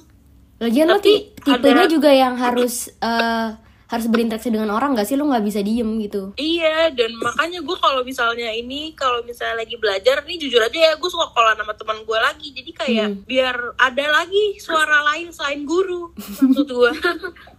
Lagian 0.60 0.86
lo 0.86 1.00
ti- 1.00 1.32
tipenya 1.34 1.86
ada- 1.86 1.90
juga 1.90 2.12
yang 2.12 2.36
harus 2.36 2.92
eh, 2.94 3.48
harus 3.86 4.06
berinteraksi 4.06 4.48
dengan 4.48 4.70
orang 4.70 4.92
gak 4.92 5.04
sih 5.04 5.16
lo 5.16 5.26
nggak 5.26 5.42
bisa 5.42 5.60
diem 5.60 5.88
gitu 6.00 6.36
Iya, 6.36 6.92
dan 6.92 7.10
makanya 7.16 7.60
gue 7.60 7.74
kalau 7.76 8.04
misalnya 8.04 8.52
ini, 8.52 8.94
kalau 8.94 9.24
misalnya 9.24 9.56
lagi 9.58 9.74
belajar, 9.76 10.22
nih 10.22 10.38
jujur 10.38 10.62
aja 10.62 10.78
ya, 10.84 10.94
gue 10.94 11.10
suka 11.10 11.26
kolan 11.28 11.58
sama 11.58 11.74
teman 11.74 11.98
gue 12.00 12.20
lagi. 12.20 12.48
Jadi 12.52 12.72
kayak 12.72 13.08
Hmm. 13.10 13.26
biar 13.26 13.56
ada 13.76 14.06
lagi 14.14 14.44
suara 14.58 15.02
lain 15.08 15.32
selain 15.32 15.64
guru, 15.64 16.14
maksud 16.14 16.70
gue. 16.70 16.92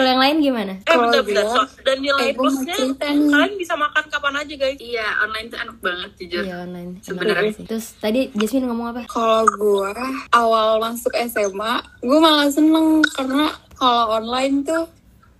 kalau 0.00 0.16
yang 0.16 0.22
lain 0.24 0.36
gimana 0.40 0.72
eh, 0.80 0.84
Kalau 0.88 1.12
bentar-bentar. 1.12 1.44
So, 1.52 1.60
dan 1.84 1.96
nilai 2.00 2.32
eh, 2.32 2.32
plusnya, 2.32 2.76
kalian 2.96 3.52
bisa 3.60 3.74
makan 3.76 4.04
kapan 4.08 4.34
aja 4.40 4.54
guys. 4.56 4.80
Iya, 4.80 5.06
online 5.28 5.46
tuh 5.52 5.58
enak 5.60 5.76
banget 5.84 6.10
jujur. 6.16 6.42
iya 6.48 6.56
online 6.64 6.90
sih. 7.04 7.64
terus 7.68 7.86
tadi 8.00 8.32
Jasmine 8.32 8.66
ngomong 8.72 8.96
apa 8.96 9.00
Kalau 9.12 9.44
gue 9.44 9.90
awal 10.32 10.80
masuk 10.80 11.12
SMA, 11.28 11.74
gue 12.00 12.18
malah 12.18 12.48
seneng 12.48 13.04
karena 13.12 13.52
kalau 13.76 14.16
online 14.16 14.64
tuh 14.64 14.88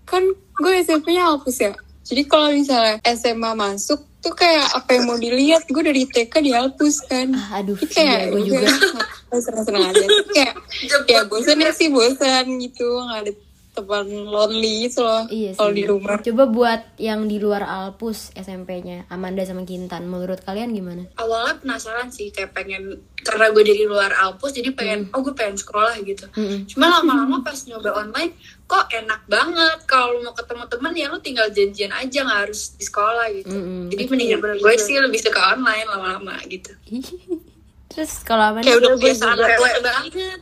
kan 0.05 0.23
gue 0.37 0.73
SMP-nya 0.85 1.33
hapus 1.33 1.57
ya. 1.65 1.73
Jadi 2.05 2.23
kalau 2.29 2.53
misalnya 2.53 3.01
SMA 3.17 3.57
masuk 3.57 4.05
tuh 4.21 4.37
kayak 4.37 4.69
apa 4.77 5.01
yang 5.01 5.05
mau 5.09 5.17
dilihat, 5.17 5.65
gue 5.65 5.81
dari 5.81 6.05
TK 6.05 6.35
dihapus 6.45 7.09
kan. 7.09 7.33
ah 7.33 7.65
aduh 7.65 7.79
Jadi 7.81 7.93
kayak 7.97 8.19
iya, 8.21 8.29
gue 8.29 8.41
juga 8.45 8.69
seneng-seneng 9.49 9.85
aja. 9.89 10.07
Kayak 10.37 10.55
ya 11.17 11.21
bosan 11.25 11.65
ya 11.65 11.73
sih 11.73 11.89
bosan 11.89 12.45
gitu, 12.61 12.85
nggak 13.09 13.21
ada 13.25 13.33
teman 13.81 14.07
lonely 14.29 14.87
gitu 14.87 15.01
loh. 15.01 15.25
Iya 15.27 15.57
kalau 15.57 15.73
di 15.73 15.85
rumah. 15.89 16.21
Coba 16.21 16.45
buat 16.47 16.81
yang 17.01 17.25
di 17.25 17.41
luar 17.41 17.65
Alpus 17.65 18.31
SMP-nya 18.37 19.09
Amanda 19.09 19.41
sama 19.49 19.65
Kintan. 19.65 20.05
Menurut 20.05 20.45
kalian 20.45 20.77
gimana? 20.77 21.09
Awalnya 21.17 21.65
penasaran 21.65 22.13
sih, 22.13 22.29
kayak 22.29 22.53
pengen 22.53 23.01
karena 23.21 23.53
gue 23.53 23.65
dari 23.65 23.85
luar 23.85 24.13
Alpus, 24.17 24.57
jadi 24.57 24.73
pengen, 24.73 25.13
oh 25.13 25.21
gue 25.21 25.37
pengen 25.37 25.57
sekolah 25.57 25.97
gitu. 26.05 26.29
Mm-mm. 26.37 26.65
Cuma 26.69 26.89
lama-lama 26.89 27.45
pas 27.45 27.57
nyoba 27.69 27.93
online, 28.01 28.33
kok 28.65 28.89
enak 28.93 29.25
banget. 29.29 29.79
Kalau 29.85 30.21
mau 30.25 30.33
ketemu 30.33 30.65
temen 30.69 30.93
ya 30.97 31.07
lu 31.09 31.19
tinggal 31.21 31.49
janjian 31.53 31.93
aja, 31.93 32.25
nggak 32.25 32.41
harus 32.49 32.77
di 32.77 32.85
sekolah 32.85 33.27
gitu. 33.33 33.53
Mm-mm. 33.53 33.83
Jadi 33.93 34.03
mendingan 34.09 34.41
gue 34.61 34.75
sih 34.81 34.97
lebih 34.97 35.21
suka 35.21 35.57
online 35.57 35.89
lama-lama 35.89 36.37
gitu. 36.49 36.73
Terus 37.91 38.23
kalau 38.23 38.55
Amanda? 38.55 38.71
Kayak 38.71 38.79
udah 38.87 38.91
Kayak 38.97 39.83
banget. 39.83 40.41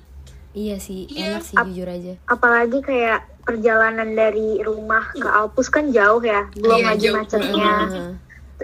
Iya 0.58 0.76
sih, 0.76 1.06
Iya. 1.06 1.38
enak 1.38 1.42
sih 1.44 1.54
jujur 1.56 1.86
aja. 1.86 2.12
apalagi 2.26 2.78
kayak 2.80 3.22
perjalanan 3.40 4.10
dari 4.12 4.58
rumah 4.60 5.06
ke 5.12 5.24
Alpus 5.24 5.70
kan 5.70 5.88
jauh 5.88 6.18
ya 6.20 6.50
belum 6.52 6.76
Iya, 6.76 6.86
lagi 6.88 7.06
macetnya 7.08 7.72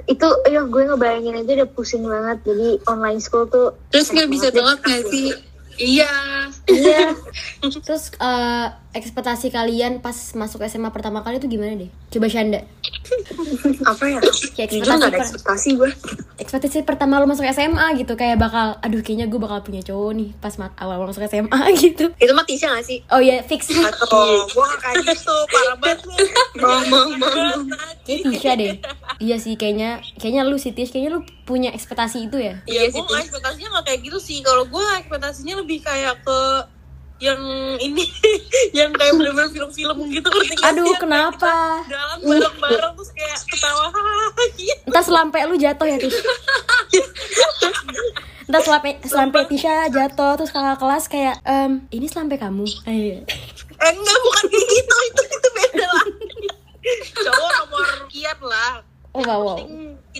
itu 0.04 0.26
ya 0.44 0.60
gue 0.60 0.82
ngebayangin 0.84 1.38
aja 1.38 1.50
udah 1.54 1.70
pusing 1.70 2.02
banget 2.02 2.42
jadi 2.42 2.82
online 2.84 3.22
school 3.22 3.46
tuh 3.46 3.78
Terus 3.88 4.10
nggak 4.10 4.26
bisa 4.28 4.50
telat 4.50 4.82
nggak 4.82 5.04
sih? 5.06 5.30
Iya. 5.76 6.10
iya 6.66 7.14
Terus 7.80 8.10
eh, 8.12 8.66
ekspektasi 8.94 9.50
kalian 9.50 9.98
pas 9.98 10.14
masuk 10.32 10.62
SMA 10.64 10.88
pertama 10.88 11.20
kali 11.20 11.36
tuh 11.36 11.46
gimana 11.46 11.74
deh? 11.74 11.90
Coba 12.08 12.30
Shanda. 12.30 12.62
Apa 13.90 14.04
ya? 14.06 14.18
Kayak 14.54 14.68
Jujur 14.70 14.86
ekspektasi, 14.86 14.94
gak 14.94 14.94
ada 14.94 15.10
per- 15.10 15.24
ekspektasi 15.26 15.68
gue. 15.74 15.90
ekspektasi 16.34 16.78
pertama 16.82 17.18
lo 17.18 17.26
masuk 17.26 17.42
SMA 17.46 17.94
gitu 17.96 18.14
kayak 18.14 18.38
bakal, 18.38 18.78
aduh 18.78 19.02
kayaknya 19.02 19.26
gue 19.26 19.36
bakal 19.36 19.60
punya 19.60 19.82
cowok 19.82 20.12
nih 20.14 20.30
pas 20.38 20.54
awal 20.78 21.02
masuk 21.02 21.26
SMA 21.26 21.60
gitu. 21.82 22.14
Itu 22.16 22.32
mah 22.32 22.46
Tisha 22.46 22.70
gak 22.70 22.86
sih? 22.86 23.02
Oh 23.10 23.18
iya 23.18 23.42
fix. 23.42 23.74
Atau 23.74 24.06
gue 24.46 24.64
gak 24.64 24.80
kayak 24.80 24.96
gitu, 25.10 25.34
parah 25.50 25.76
banget 25.76 25.98
lu. 26.06 26.14
Bang. 26.58 27.18
Kayak 28.06 28.20
Tisha 28.30 28.52
deh. 28.54 28.72
Iya 29.18 29.36
sih 29.38 29.54
kayaknya, 29.54 29.98
kayaknya 30.16 30.42
lu 30.46 30.56
sih 30.56 30.70
Tish, 30.70 30.94
kayaknya 30.94 31.18
lu 31.18 31.20
punya 31.44 31.74
ekspektasi 31.74 32.30
itu 32.30 32.38
ya. 32.40 32.62
Iya, 32.64 32.88
gue 32.88 33.02
nggak 33.02 33.20
ekspektasinya 33.26 33.68
nggak 33.74 33.84
kayak 33.90 34.00
gitu 34.06 34.18
sih. 34.18 34.38
Kalau 34.40 34.64
gue 34.64 34.84
ekspektasinya 35.02 35.60
lebih 35.60 35.82
kayak 35.82 36.24
ke 36.24 36.38
yang 37.22 37.40
ini, 37.78 38.04
yang 38.78 38.90
kayak 38.90 39.14
bener-bener 39.14 39.50
film-film 39.50 39.96
gitu. 40.10 40.28
ngerti 40.28 40.54
sih? 40.58 40.66
Aduh 40.66 40.94
kenapa? 40.98 41.80
Jalan 41.86 42.18
bareng-bareng 42.26 42.92
terus 42.98 43.10
kayak 43.14 43.38
ketawa. 43.46 43.86
Iya. 44.54 44.74
Entar 44.86 45.02
selampe 45.02 45.38
lu 45.46 45.56
jatuh 45.58 45.86
ya 45.88 45.96
Tish. 45.98 46.14
Entar 48.46 48.62
selampe, 48.62 48.90
selampe 49.06 49.38
Tisha 49.50 49.88
jatuh 49.88 50.36
terus 50.38 50.50
kakak 50.52 50.78
kelas 50.78 51.04
kayak, 51.10 51.36
em, 51.42 51.86
ini 51.90 52.06
selampe 52.06 52.36
kamu. 52.38 52.66
Ayo. 52.86 53.24
Eh 53.24 53.90
enggak, 53.90 54.18
bukan 54.20 54.44
kayak 54.52 54.66
gitu. 54.68 54.94
Itu 54.94 55.22
itu 55.26 55.48
beda 55.54 55.86
lagi. 55.90 56.48
Cowok 57.24 57.50
nomor 57.62 57.86
kian 58.12 58.38
lah. 58.44 58.72
Oh 59.14 59.22
wow, 59.22 59.62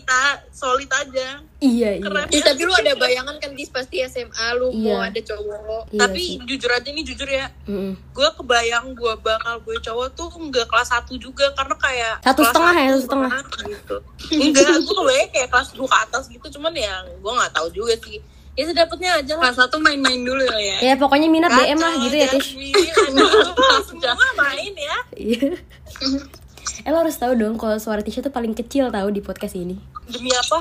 kita 0.05 0.21
solid 0.53 0.85
aja. 0.87 1.41
Iya 1.59 1.97
iya. 1.97 2.05
Keren. 2.05 2.29
Ya, 2.29 2.45
tapi 2.45 2.61
lu 2.61 2.71
ada 2.71 2.93
bayangan 2.93 3.41
kan 3.41 3.57
Tis 3.57 3.73
pasti 3.73 4.05
SMA 4.05 4.29
lu 4.55 4.69
Iya. 4.69 4.85
mau 4.85 5.01
ada 5.01 5.17
cowok. 5.17 5.83
Iya 5.89 6.01
Tapi 6.05 6.21
sih. 6.21 6.37
jujur 6.45 6.69
aja 6.69 6.85
nih, 6.87 7.01
jujur 7.03 7.25
ya. 7.25 7.47
Mm-mm. 7.65 7.97
Gue 8.13 8.29
kebayang 8.37 8.93
gue 8.93 9.13
bakal 9.19 9.65
gue 9.65 9.77
cowok 9.81 10.13
tuh 10.13 10.29
nggak 10.29 10.69
kelas 10.69 10.93
1 10.93 11.17
juga 11.17 11.49
karena 11.53 11.73
kayak 11.75 12.15
Satu 12.21 12.45
setengah 12.45 12.75
ya, 12.75 12.85
satu 12.85 12.93
satu 12.93 13.01
setengah. 13.03 13.31
gitu. 13.65 13.97
Enggak, 14.37 14.69
gue 14.77 14.95
kebayang 14.95 15.31
kayak 15.33 15.49
kelas 15.49 15.69
2 15.73 15.81
ke 15.83 15.97
atas 15.99 16.25
gitu 16.29 16.47
cuman 16.53 16.73
ya 16.75 16.95
gue 17.01 17.33
nggak 17.33 17.53
tahu 17.53 17.69
juga 17.73 17.97
sih. 17.99 18.21
Ya 18.55 18.69
sedapetnya 18.69 19.11
aja 19.19 19.33
lah. 19.35 19.51
Kelas 19.51 19.57
satu 19.59 19.81
main-main 19.81 20.21
dulu 20.21 20.45
ya. 20.45 20.79
Ya 20.85 20.95
pokoknya 20.95 21.27
minat 21.27 21.49
DM 21.51 21.75
lah 21.75 21.97
gitu 21.99 22.15
ya 22.15 22.29
Tish. 22.29 22.53
Jasmine, 22.53 22.93
aduh, 23.09 23.51
Semua 23.89 24.29
main 24.37 24.73
ya. 24.77 24.97
Iya. 25.17 25.49
eh 26.85 26.91
lo 26.91 27.01
harus 27.01 27.17
tahu 27.17 27.33
dong 27.33 27.57
kalau 27.57 27.79
suara 27.79 27.99
Tisha 27.99 28.21
tuh 28.21 28.29
paling 28.29 28.53
kecil 28.53 28.91
tahu 28.91 29.09
di 29.09 29.19
podcast 29.19 29.57
ini. 29.57 29.81
Demi 30.09 30.31
apa? 30.33 30.59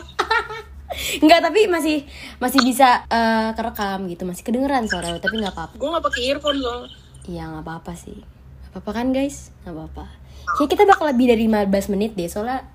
Enggak 1.24 1.40
tapi 1.42 1.66
masih 1.66 2.06
masih 2.38 2.62
bisa 2.62 3.04
eh, 3.10 3.50
kerekam 3.58 4.06
gitu, 4.08 4.24
masih 4.30 4.44
kedengeran 4.46 4.86
suara 4.86 5.10
lo 5.10 5.20
tapi 5.20 5.42
nggak 5.42 5.54
apa-apa. 5.56 5.76
Gue 5.76 5.90
nggak 5.90 6.06
pakai 6.06 6.22
earphone 6.30 6.60
loh. 6.62 6.86
Iya 7.26 7.50
nggak 7.50 7.64
apa-apa 7.66 7.94
sih. 7.98 8.22
Nggak 8.22 8.72
apa-apa 8.78 8.92
kan 8.94 9.08
guys? 9.10 9.50
Nggak 9.66 9.74
apa-apa. 9.74 10.06
Kayak 10.60 10.70
kita 10.76 10.84
bakal 10.86 11.06
lebih 11.10 11.26
dari 11.34 11.46
15 11.50 11.94
menit 11.96 12.12
deh 12.14 12.30
soalnya 12.30 12.68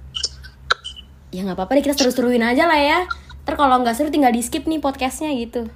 ya 1.29 1.45
nggak 1.45 1.61
apa-apa 1.61 1.77
deh 1.77 1.85
kita 1.85 1.97
terus-terusin 1.97 2.43
aja 2.43 2.65
lah 2.67 2.81
ya. 2.81 2.99
Ntar 3.47 3.55
kalau 3.55 3.81
nggak 3.81 3.95
seru 3.95 4.11
tinggal 4.11 4.35
di 4.35 4.43
skip 4.43 4.67
nih 4.67 4.83
podcastnya 4.83 5.31
gitu. 5.39 5.71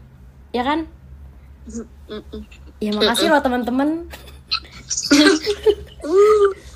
Ya 0.51 0.67
kan? 0.67 0.91
Ya 2.83 2.91
makasih 2.91 3.31
loh 3.31 3.41
teman-teman. 3.41 4.11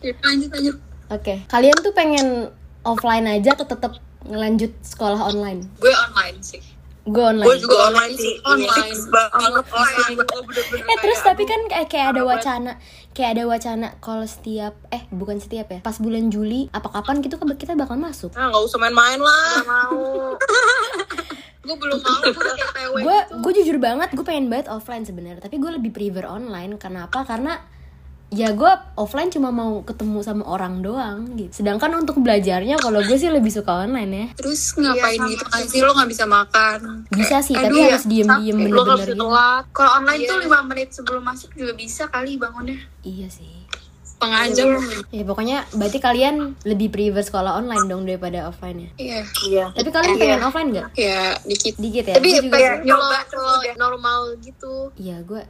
Ya, 0.00 0.16
lanjut 0.24 0.48
lanjut. 0.48 0.76
Oke, 1.12 1.44
kalian 1.52 1.76
tuh 1.84 1.92
pengen 1.92 2.48
offline 2.84 3.26
aja 3.28 3.52
atau 3.56 3.66
tetap 3.68 3.92
ngelanjut 4.24 4.72
sekolah 4.84 5.32
online? 5.32 5.68
Gue 5.80 5.92
online 5.92 6.38
sih. 6.40 6.60
Gue 7.08 7.24
online. 7.24 7.48
Gue 7.48 7.56
juga 7.58 7.76
online 7.88 8.14
sih. 8.14 8.34
Online. 8.44 8.92
Fix 8.92 9.08
banget 9.08 9.64
online. 9.72 10.14
Gue 10.20 10.40
bener-bener 10.44 10.84
Eh 10.84 10.96
terus 11.00 11.20
tapi 11.24 11.42
kan 11.48 11.60
kayak, 11.72 11.88
kayak 11.88 12.06
ada 12.12 12.22
wacana, 12.22 12.72
kayak 13.16 13.30
ada 13.36 13.44
wacana 13.48 13.88
kalau 14.04 14.24
setiap 14.28 14.76
eh 14.92 15.02
bukan 15.08 15.40
setiap 15.40 15.72
ya, 15.72 15.80
pas 15.80 15.96
bulan 15.96 16.28
Juli 16.28 16.68
apa 16.70 16.92
kapan 16.92 17.24
gitu 17.24 17.40
kan 17.40 17.48
kita 17.56 17.72
bakal 17.72 17.96
masuk. 17.96 18.36
Ah 18.36 18.52
nggak 18.52 18.62
usah 18.62 18.78
main-main 18.78 19.18
lah. 19.20 19.64
mau 19.64 19.96
Gue 21.70 21.76
belum 21.76 22.00
mau, 22.00 22.20
gue 22.24 22.32
Gue 23.04 23.18
gitu. 23.20 23.36
gue 23.44 23.52
jujur 23.62 23.76
banget 23.78 24.08
gue 24.16 24.24
pengen 24.24 24.48
banget 24.48 24.72
offline 24.72 25.04
sebenarnya, 25.04 25.44
tapi 25.44 25.60
gue 25.60 25.70
lebih 25.72 25.92
prefer 25.92 26.24
online. 26.28 26.76
Kenapa? 26.80 27.24
Karena 27.24 27.60
ya 28.30 28.54
gue 28.54 28.72
offline 28.94 29.26
cuma 29.26 29.50
mau 29.50 29.82
ketemu 29.82 30.22
sama 30.22 30.46
orang 30.46 30.80
doang 30.80 31.34
gitu. 31.34 31.50
Sedangkan 31.62 31.90
untuk 31.98 32.22
belajarnya 32.22 32.78
kalau 32.78 33.02
gue 33.02 33.18
sih 33.18 33.26
lebih 33.26 33.50
suka 33.50 33.84
online 33.86 34.10
ya. 34.10 34.26
Terus 34.38 34.78
ngapain 34.78 35.18
gitu 35.26 35.44
kan 35.50 35.62
sih 35.66 35.82
lo 35.82 35.92
nggak 35.92 36.10
bisa 36.10 36.24
makan? 36.30 36.78
Bisa 37.10 37.42
sih, 37.42 37.58
Aduh, 37.58 37.66
tapi 37.66 37.76
ya, 37.82 37.86
harus 37.90 38.06
diem-diem 38.06 38.56
capek. 38.56 38.70
Lo 38.70 38.82
bener-bener 38.86 38.94
harus 38.94 39.06
gitu. 39.10 39.18
telat. 39.26 39.64
Kalau 39.74 39.90
online 39.98 40.20
tuh 40.24 40.36
5 40.46 40.70
menit 40.70 40.88
sebelum 40.94 41.22
masuk 41.26 41.50
juga 41.58 41.72
bisa 41.74 42.02
kali 42.06 42.38
bangunnya. 42.38 42.78
Iya 43.02 43.28
sih. 43.28 43.52
Setengah 44.06 44.42
jam. 44.54 44.68
Ya 45.10 45.24
pokoknya 45.26 45.58
berarti 45.74 45.98
kalian 45.98 46.54
lebih 46.62 46.92
prefer 46.94 47.26
sekolah 47.26 47.58
online 47.58 47.88
dong 47.90 48.06
daripada 48.06 48.46
offline 48.46 48.78
ya. 48.78 48.90
Iya. 49.00 49.20
iya 49.48 49.64
Tapi 49.74 49.88
kalian 49.90 50.14
pengen 50.20 50.42
offline 50.46 50.70
nggak? 50.70 50.86
Ya 50.94 51.34
dikit. 51.42 51.74
Dikit 51.82 52.04
ya. 52.06 52.14
Tapi 52.14 52.30
sih. 52.30 52.46
nyoba 52.86 53.26
kalau 53.26 53.58
normal 53.74 54.38
gitu. 54.38 54.94
Iya 54.94 55.24
gue. 55.26 55.42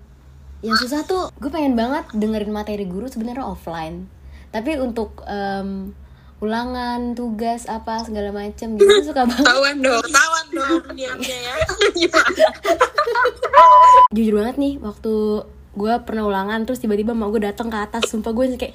Yang 0.60 0.76
susah 0.86 1.00
tuh 1.08 1.22
gue 1.40 1.48
pengen 1.48 1.76
banget 1.76 2.04
dengerin 2.12 2.52
materi 2.52 2.84
guru 2.84 3.08
sebenarnya 3.08 3.44
offline. 3.44 4.08
Tapi 4.52 4.76
untuk 4.76 5.24
em, 5.24 5.96
ulangan, 6.40 7.12
tugas 7.12 7.68
apa 7.68 8.00
segala 8.04 8.32
macem 8.32 8.76
gitu 8.80 9.12
suka 9.12 9.28
banget. 9.28 9.44
Tawan 9.44 9.76
dong. 9.80 10.04
Ketahuan 10.04 10.46
dong 10.52 10.82
niatnya 10.96 11.36
ya. 11.48 11.54
Jujur 14.16 14.34
banget 14.40 14.56
nih 14.56 14.74
waktu 14.80 15.14
gue 15.70 15.92
pernah 16.02 16.26
ulangan 16.26 16.66
terus 16.66 16.82
tiba-tiba 16.82 17.14
mau 17.14 17.30
gue 17.30 17.46
datang 17.46 17.70
ke 17.70 17.78
atas 17.78 18.10
sumpah 18.10 18.34
gue 18.34 18.58
kayak 18.58 18.74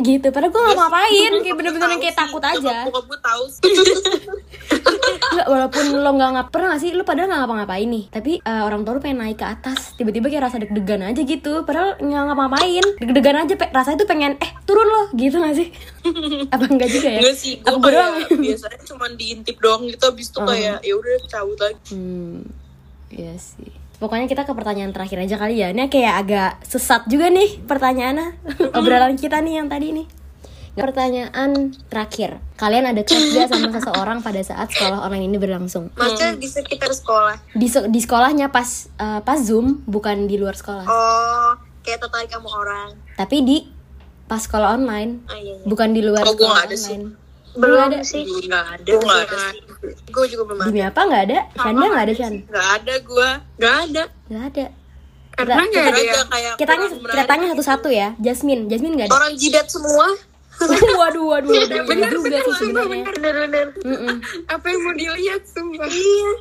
gitu 0.06 0.24
padahal 0.32 0.54
gue 0.54 0.62
gak 0.62 0.72
mau 0.72 0.88
ngapain 0.88 1.32
kayak 1.42 1.56
bener-bener 1.58 2.00
kayak 2.00 2.16
takut 2.16 2.40
aja 2.40 2.88
gue 2.88 3.18
tahu. 3.20 3.44
Nggak, 5.32 5.46
walaupun 5.46 5.84
lo 5.94 6.10
nggak 6.12 6.30
ngap 6.30 6.46
pernah 6.48 6.68
gak 6.70 6.80
sih? 6.80 6.90
Lo 6.90 7.02
padahal 7.02 7.26
nggak 7.26 7.40
ngapa-ngapain 7.40 7.88
nih. 7.88 8.04
Tapi 8.08 8.32
eh, 8.38 8.62
orang 8.62 8.82
tua 8.82 8.92
lo 8.92 9.00
pengen 9.00 9.18
naik 9.20 9.36
ke 9.36 9.46
atas. 9.46 9.94
Tiba-tiba 9.94 10.26
kayak 10.26 10.44
rasa 10.44 10.56
deg-degan 10.58 11.02
aja 11.02 11.20
gitu. 11.20 11.62
Padahal 11.62 11.96
nggak 11.96 12.22
ngapa-ngapain. 12.26 12.84
Deg-degan 12.98 13.36
aja 13.38 13.54
pe- 13.54 13.70
rasanya 13.70 13.98
tuh 13.98 14.06
pengen 14.06 14.32
eh 14.36 14.50
turun 14.62 14.84
lo. 14.84 15.02
Gitu 15.12 15.34
gak 15.34 15.54
sih? 15.54 15.68
Apa 16.54 16.64
enggak 16.66 16.88
juga 16.88 17.08
ya? 17.08 17.20
Enggak 17.20 17.36
sih, 17.36 17.52
gue 17.58 17.78
kayak 17.78 18.10
biasanya 18.30 18.78
cuma 18.84 19.06
diintip 19.08 19.56
doang 19.56 19.82
gitu, 19.84 20.04
abis 20.04 20.28
itu 20.28 20.38
Oh. 20.38 20.46
kayak 20.46 20.78
ya 20.80 20.94
udah 20.94 21.14
cabut 21.26 21.58
lagi. 21.58 21.78
hmm 21.90 22.38
iya 23.10 23.34
sih. 23.34 23.70
Pokoknya 23.96 24.26
kita 24.26 24.42
ke 24.42 24.50
pertanyaan 24.50 24.90
terakhir 24.90 25.20
aja 25.20 25.36
kali 25.36 25.56
ya. 25.56 25.70
Ini 25.70 25.86
kayak 25.86 26.14
agak 26.18 26.50
sesat 26.64 27.06
juga 27.06 27.28
nih 27.28 27.62
pertanyaannya. 27.62 28.28
Obrolan 28.76 29.14
kita 29.14 29.38
nih 29.38 29.62
yang 29.62 29.68
tadi 29.68 29.94
nih. 29.94 30.06
Pertanyaan 30.74 31.50
terakhir. 31.86 32.40
Kalian 32.56 32.84
ada 32.86 33.02
gak 33.02 33.14
sama 33.46 33.68
seseorang 33.76 34.18
pada 34.18 34.40
saat 34.40 34.68
sekolah 34.68 35.02
online 35.02 35.26
ini 35.26 35.36
berlangsung? 35.36 35.92
Maksudnya 35.92 36.32
di 36.34 36.46
sekitar 36.46 36.88
sekolah. 36.90 37.36
Di, 37.52 37.66
se- 37.66 37.86
di 37.86 37.98
sekolahnya 37.98 38.48
pas 38.48 38.68
eh, 38.90 39.20
pas 39.20 39.36
Zoom, 39.36 39.84
bukan 39.84 40.24
di 40.24 40.36
luar 40.36 40.52
sekolah. 40.52 40.84
Oh, 40.84 41.50
kayak 41.80 42.00
tertarik 42.00 42.28
sama 42.28 42.48
orang. 42.50 42.88
Tapi 43.12 43.36
di 43.40 43.56
pas 44.24 44.40
sekolah 44.40 44.72
online, 44.72 45.20
Ah 45.26 45.36
iya 45.36 45.54
iya. 45.54 45.64
bukan 45.64 45.88
di 45.90 46.00
luar 46.00 46.24
Oh, 46.24 46.32
sekolah 46.32 46.48
nggak 46.54 46.66
ada 46.66 46.76
sih. 46.78 46.96
online. 46.96 47.20
Belum 47.52 47.78
ada. 47.78 47.98
sih. 48.00 48.22
Nggak 48.24 48.64
ada. 48.64 48.88
Gue 48.88 49.00
nggak 49.02 49.20
ada 49.22 49.36
sih. 49.36 49.58
Gue 50.08 50.24
juga 50.26 50.42
belum 50.42 50.58
ada. 50.58 50.66
Demi 50.66 50.80
apa 50.80 51.00
nggak 51.02 51.22
ada? 51.22 51.38
Canda 51.54 51.84
nggak 51.86 52.04
ada 52.08 52.14
Chan? 52.14 52.34
Nggak 52.42 52.68
ada 52.72 52.94
gue. 52.98 53.28
Nggak 53.60 53.74
ada. 53.82 54.02
Nggak 54.26 54.44
ada. 54.48 54.64
Karena 55.32 55.54
Kita, 55.54 55.64
nggak 55.64 55.84
kita, 55.84 55.92
kayak 55.92 56.54
kita 56.54 56.70
tanya, 56.70 56.88
kita 57.02 57.22
tanya 57.24 57.46
satu-satu 57.52 57.88
ya. 57.88 58.08
Jasmine, 58.16 58.62
Jasmine 58.66 58.94
nggak 58.94 59.08
ada. 59.08 59.14
Orang 59.14 59.32
jidat 59.34 59.68
semua. 59.68 60.06
waduh, 61.00 61.24
waduh, 61.26 61.50
waduh. 61.50 61.54
Iya 61.88 62.08
juga 62.08 62.36
sih 62.38 62.54
sebenarnya. 62.58 63.04
Bener-bener. 63.08 63.66
Mm-mm. 63.78 64.16
apa 64.46 64.66
yang 64.66 64.80
mau 64.80 64.94
dilihat 64.94 65.42
sumpah 65.44 65.88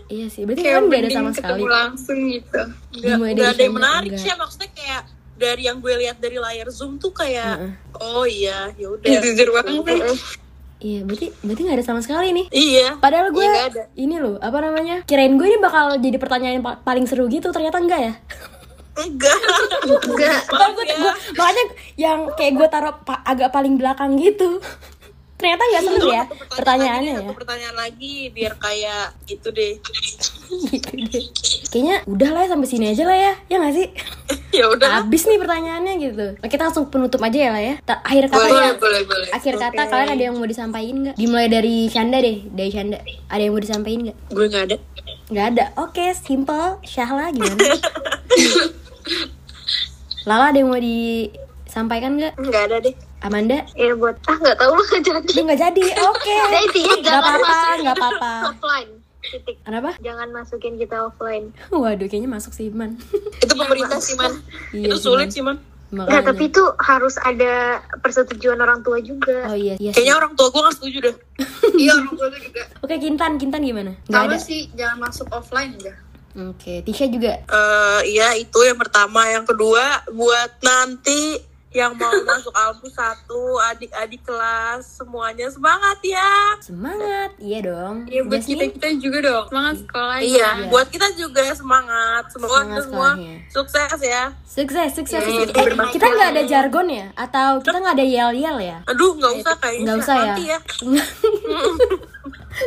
Iya 0.07 0.25
sih, 0.27 0.43
berarti 0.43 0.61
kayak 0.61 0.75
kan 0.75 0.83
nggak 0.85 0.99
ada 0.99 1.09
sama 1.09 1.29
ketemu 1.29 1.35
sekali. 1.35 1.63
langsung 1.67 2.19
gitu 2.27 2.61
nggak 2.93 3.17
dari 3.31 3.41
ada 3.43 3.61
yang 3.61 3.75
menarik 3.75 4.11
sih. 4.15 4.29
Maksudnya 4.31 4.69
kayak 4.71 5.01
dari 5.33 5.61
yang 5.65 5.77
gue 5.79 5.93
lihat 5.97 6.17
dari 6.17 6.37
layar 6.37 6.69
zoom 6.69 6.95
tuh 6.95 7.09
kayak 7.09 7.57
oh 7.95 8.23
iya 8.23 8.69
ya 8.75 8.87
udah 8.89 9.09
jujur 9.21 9.49
banget 9.51 10.13
Iya, 10.81 11.05
berarti 11.05 11.29
berarti 11.41 11.61
nggak 11.61 11.77
ada 11.77 11.85
sama 11.85 12.01
sekali 12.01 12.33
nih. 12.33 12.45
iya 12.49 12.97
Padahal 12.97 13.29
gue 13.29 13.37
Iya, 13.39 13.51
nggak 13.51 13.69
ada. 13.69 13.83
ini 13.95 14.17
loh, 14.17 14.41
apa 14.41 14.57
namanya? 14.59 15.05
Kirain 15.05 15.29
gue 15.31 15.45
ini 15.45 15.61
bakal 15.61 16.01
jadi 16.01 16.17
pertanyaan 16.17 16.57
paling 16.81 17.05
seru 17.05 17.29
gitu, 17.29 17.49
ternyata 17.49 17.77
enggak 17.77 18.01
ya. 18.01 18.13
enggak 19.03 19.37
Enggak. 19.81 20.41
Gue, 20.71 20.83
gue- 20.85 21.17
makanya 21.33 21.63
yang 21.95 22.19
kayak 22.33 22.53
gue 22.55 22.67
taruh 22.67 22.95
pa- 22.99 23.23
agak 23.23 23.49
paling 23.49 23.75
belakang 23.75 24.15
gitu. 24.15 24.61
ternyata 25.33 25.63
nggak 25.65 25.83
seru 25.83 26.05
ya 26.05 26.21
pertanyaan 26.29 26.53
pertanyaannya 27.01 27.11
lagi, 27.11 27.25
ya. 27.25 27.33
pertanyaan 27.33 27.75
lagi 27.75 28.13
biar 28.29 28.53
kayak 28.55 29.05
gitu 29.25 29.49
deh 29.49 29.73
gitu 30.69 30.93
deh. 31.01 31.25
Kayaknya 31.65 31.95
udah 32.05 32.29
lah 32.29 32.41
ya 32.43 32.49
sampai 32.51 32.69
sini 32.69 32.85
aja 32.87 33.03
lah 33.03 33.17
ya, 33.17 33.33
ya 33.47 33.55
nggak 33.57 33.73
sih? 33.73 33.87
ya 34.59 34.69
udah 34.69 35.01
Habis 35.01 35.25
nih 35.25 35.39
pertanyaannya 35.39 35.93
gitu. 35.97 36.25
Kita 36.37 36.69
langsung 36.69 36.93
penutup 36.93 37.17
aja 37.19 37.39
ya 37.39 37.49
lah 37.49 37.63
ya. 37.63 37.75
Ta- 37.81 38.03
akhir 38.03 38.29
kata 38.29 38.37
boleh 38.37 38.53
ya. 38.53 38.71
boleh 38.77 39.01
boleh 39.01 39.27
Akhir 39.31 39.57
kata 39.57 39.81
kalian 39.81 40.09
ada 40.11 40.23
yang 40.23 40.35
mau 40.35 40.45
disampaikan 40.45 40.95
nggak? 41.01 41.15
Dimulai 41.17 41.47
dari 41.47 41.75
Shanda 41.87 42.17
deh, 42.19 42.37
dari 42.45 42.69
Shanda. 42.69 43.01
Ada 43.25 43.41
yang 43.41 43.53
mau 43.55 43.63
disampaikan 43.63 43.99
nggak? 44.05 44.17
gue 44.29 44.45
nggak 44.45 44.63
ada 44.63 44.77
Nggak 45.31 45.45
ada. 45.49 45.65
Oke, 45.79 46.05
simple. 46.13 46.77
Syahla 46.83 47.31
gimana? 47.31 47.55
Lala 50.23 50.53
ada 50.53 50.57
yang 50.57 50.69
mau 50.69 50.77
disampaikan 50.77 52.13
nggak? 52.13 52.33
nggak 52.37 52.63
ada 52.69 52.77
deh 52.79 52.95
Amanda? 53.21 53.65
Ya 53.73 53.93
buat 53.93 54.17
ah 54.25 54.35
nggak 54.35 54.57
tahu 54.57 54.71
mah 54.77 54.87
jadi. 54.91 55.19
Itu 55.23 55.41
nggak 55.41 55.59
jadi. 55.59 55.83
Oke. 56.03 56.33
Nah, 56.51 56.61
intinya 56.61 56.89
Nggak 56.91 57.05
jangan 57.05 57.21
apa-apa, 57.21 57.41
masukin 57.41 57.79
nggak 57.81 57.95
kita 57.95 58.01
apa-apa. 58.01 58.31
Offline. 58.49 58.89
Titik. 59.21 59.55
Kenapa? 59.61 59.89
Jangan 60.01 60.27
masukin 60.33 60.73
kita 60.75 60.97
offline. 60.99 61.45
Waduh, 61.69 62.09
kayaknya 62.09 62.25
masuk 62.27 62.51
sih, 62.51 62.73
Man. 62.73 62.97
itu 63.37 63.53
pemerintah 63.53 64.01
sih 64.01 64.17
man 64.17 64.33
Iya 64.73 64.89
itu 64.89 64.97
sulit 64.97 65.29
sih 65.29 65.45
man 65.45 65.61
Nggak, 65.91 66.23
tapi 66.25 66.47
itu 66.47 66.63
harus 66.79 67.19
ada 67.19 67.77
persetujuan 68.01 68.57
orang 68.57 68.81
tua 68.81 68.97
juga. 68.97 69.45
Oh 69.45 69.53
iya, 69.53 69.77
iya. 69.77 69.91
kayaknya 69.93 70.15
orang 70.17 70.33
tua 70.33 70.49
gue 70.49 70.57
nggak 70.57 70.73
setuju 70.73 70.97
deh 71.03 71.15
iya 71.75 71.91
orang 71.93 72.15
tua 72.15 72.27
gue 72.31 72.41
juga 72.41 72.63
Oke, 72.79 72.95
Kintan, 72.97 73.35
Kintan 73.37 73.61
gimana? 73.61 73.91
Nggak 74.07 74.21
sama 74.23 74.31
ada. 74.31 74.37
sih 74.39 74.61
jangan 74.73 74.97
masuk 75.03 75.27
offline 75.29 75.75
aja 75.77 75.93
Oke, 76.31 76.79
Tisha 76.87 77.11
juga. 77.11 77.43
Eh, 77.43 78.01
iya 78.15 78.35
itu 78.39 78.55
yang 78.63 78.79
pertama 78.79 79.27
yang 79.27 79.43
kedua 79.43 80.07
buat 80.15 80.51
nanti 80.63 81.50
yang 81.71 81.95
mau 81.95 82.11
masuk 82.21 82.51
Alpus 82.51 82.91
satu 82.91 83.41
adik-adik 83.65 84.19
kelas 84.21 84.83
semuanya 84.93 85.47
semangat 85.47 85.97
ya 86.01 86.59
Semangat, 86.59 87.31
iya 87.37 87.59
dong. 87.61 88.03
iya 88.05 88.21
buat 88.21 88.39
kita 88.39 88.59
Jasmine? 88.61 88.75
kita 88.75 88.87
juga 88.99 89.17
dong 89.21 89.45
semangat 89.47 89.75
sekolah 89.79 90.17
iya 90.19 90.47
Iya. 90.53 90.67
buat 90.67 90.87
kita 90.87 91.07
juga 91.15 91.43
semangat 91.49 92.23
semoga 92.27 92.51
Semangat 92.53 92.81
semua 92.81 93.09
sekolahnya. 93.09 93.35
sukses 93.47 93.99
ya 94.01 94.23
Sukses, 94.43 94.89
sukses. 94.91 95.23
Iya, 95.23 95.47
sukses. 95.47 95.55
Eh, 95.55 95.89
kita 95.89 96.05
nggak 96.05 96.29
ada 96.29 96.43
jargon 96.43 96.87
ya? 96.87 97.07
Atau 97.15 97.63
kita 97.63 97.77
nggak 97.77 97.95
ada 97.95 98.05
yel-yel 98.05 98.57
ya? 98.59 98.77
aduh 98.83 99.15
nggak 99.15 99.33
usah 99.37 99.55
kayaknya 99.57 99.83
Nggak 99.85 99.97
usah 99.97 100.15
ya? 100.19 100.33
ya 100.37 100.57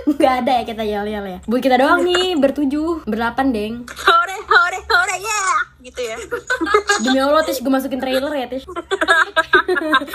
Nggak 0.06 0.34
ada 0.40 0.52
ya 0.54 0.62
kita 0.64 0.82
yel-yel 0.82 1.24
ya? 1.26 1.38
Buat 1.44 1.60
kita 1.60 1.76
doang 1.76 2.00
nih, 2.02 2.34
bertujuh, 2.34 3.04
berdelapan, 3.04 3.46
deng. 3.50 3.74
hore 3.86 4.36
hore 4.42 4.80
hore 4.82 5.16
ya 5.18 5.40
gitu 5.84 6.00
ya 6.00 6.16
Demi 6.98 7.18
Allah, 7.18 7.42
Tish, 7.42 7.60
gue 7.60 7.68
masukin 7.68 7.98
trailer 7.98 8.32
ya, 8.32 8.46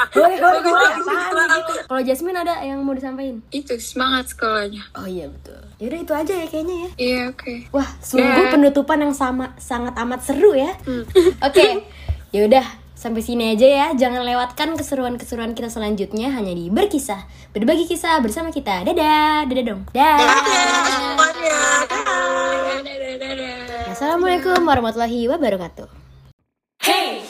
hore, 0.09 0.33
apaan 0.35 1.47
nih 1.47 1.61
gitu? 1.61 1.73
Kalau 1.85 2.01
Jasmine 2.01 2.37
ada 2.37 2.55
yang 2.61 2.81
mau 2.81 2.91
disampaikan? 2.91 3.39
itu 3.49 3.73
semangat 3.77 4.29
sekolahnya 4.29 4.81
Oh 4.93 5.05
iya, 5.05 5.27
betul. 5.27 5.59
Yaudah 5.77 5.99
itu 5.99 6.13
aja 6.13 6.33
ya 6.35 6.45
kayaknya 6.45 6.75
ya. 6.75 6.89
iya 6.97 7.21
oke 7.29 7.53
Wah, 7.69 7.87
sungguh 7.99 8.25
Ya. 8.25 8.49
penutupan 8.49 8.99
yang 8.99 9.13
sama 9.13 9.53
sangat 9.57 9.93
amat 9.97 10.19
seru 10.21 10.51
ya. 10.51 10.73
Oke, 11.47 11.85
yaudah 12.29 12.65
sampai 12.93 13.21
sini 13.21 13.53
aja 13.53 13.63
ya. 13.65 13.87
Jangan 13.95 14.21
lewatkan 14.21 14.75
keseruan-keseruan 14.75 15.53
kita 15.53 15.69
selanjutnya 15.69 16.29
hanya 16.29 16.51
di 16.51 16.67
berkisah, 16.67 17.23
berbagi 17.49 17.85
kisah 17.85 18.19
bersama 18.19 18.49
kita. 18.49 18.83
Dadah, 18.83 19.45
dadah 19.45 19.65
dong. 19.65 19.81
Dadah. 19.89 20.35
semuanya 20.89 21.57
Assalamualaikum 23.99 24.63
warahmatullahi 24.63 25.27
wabarakatuh. 25.27 25.91
Hey! 26.87 27.28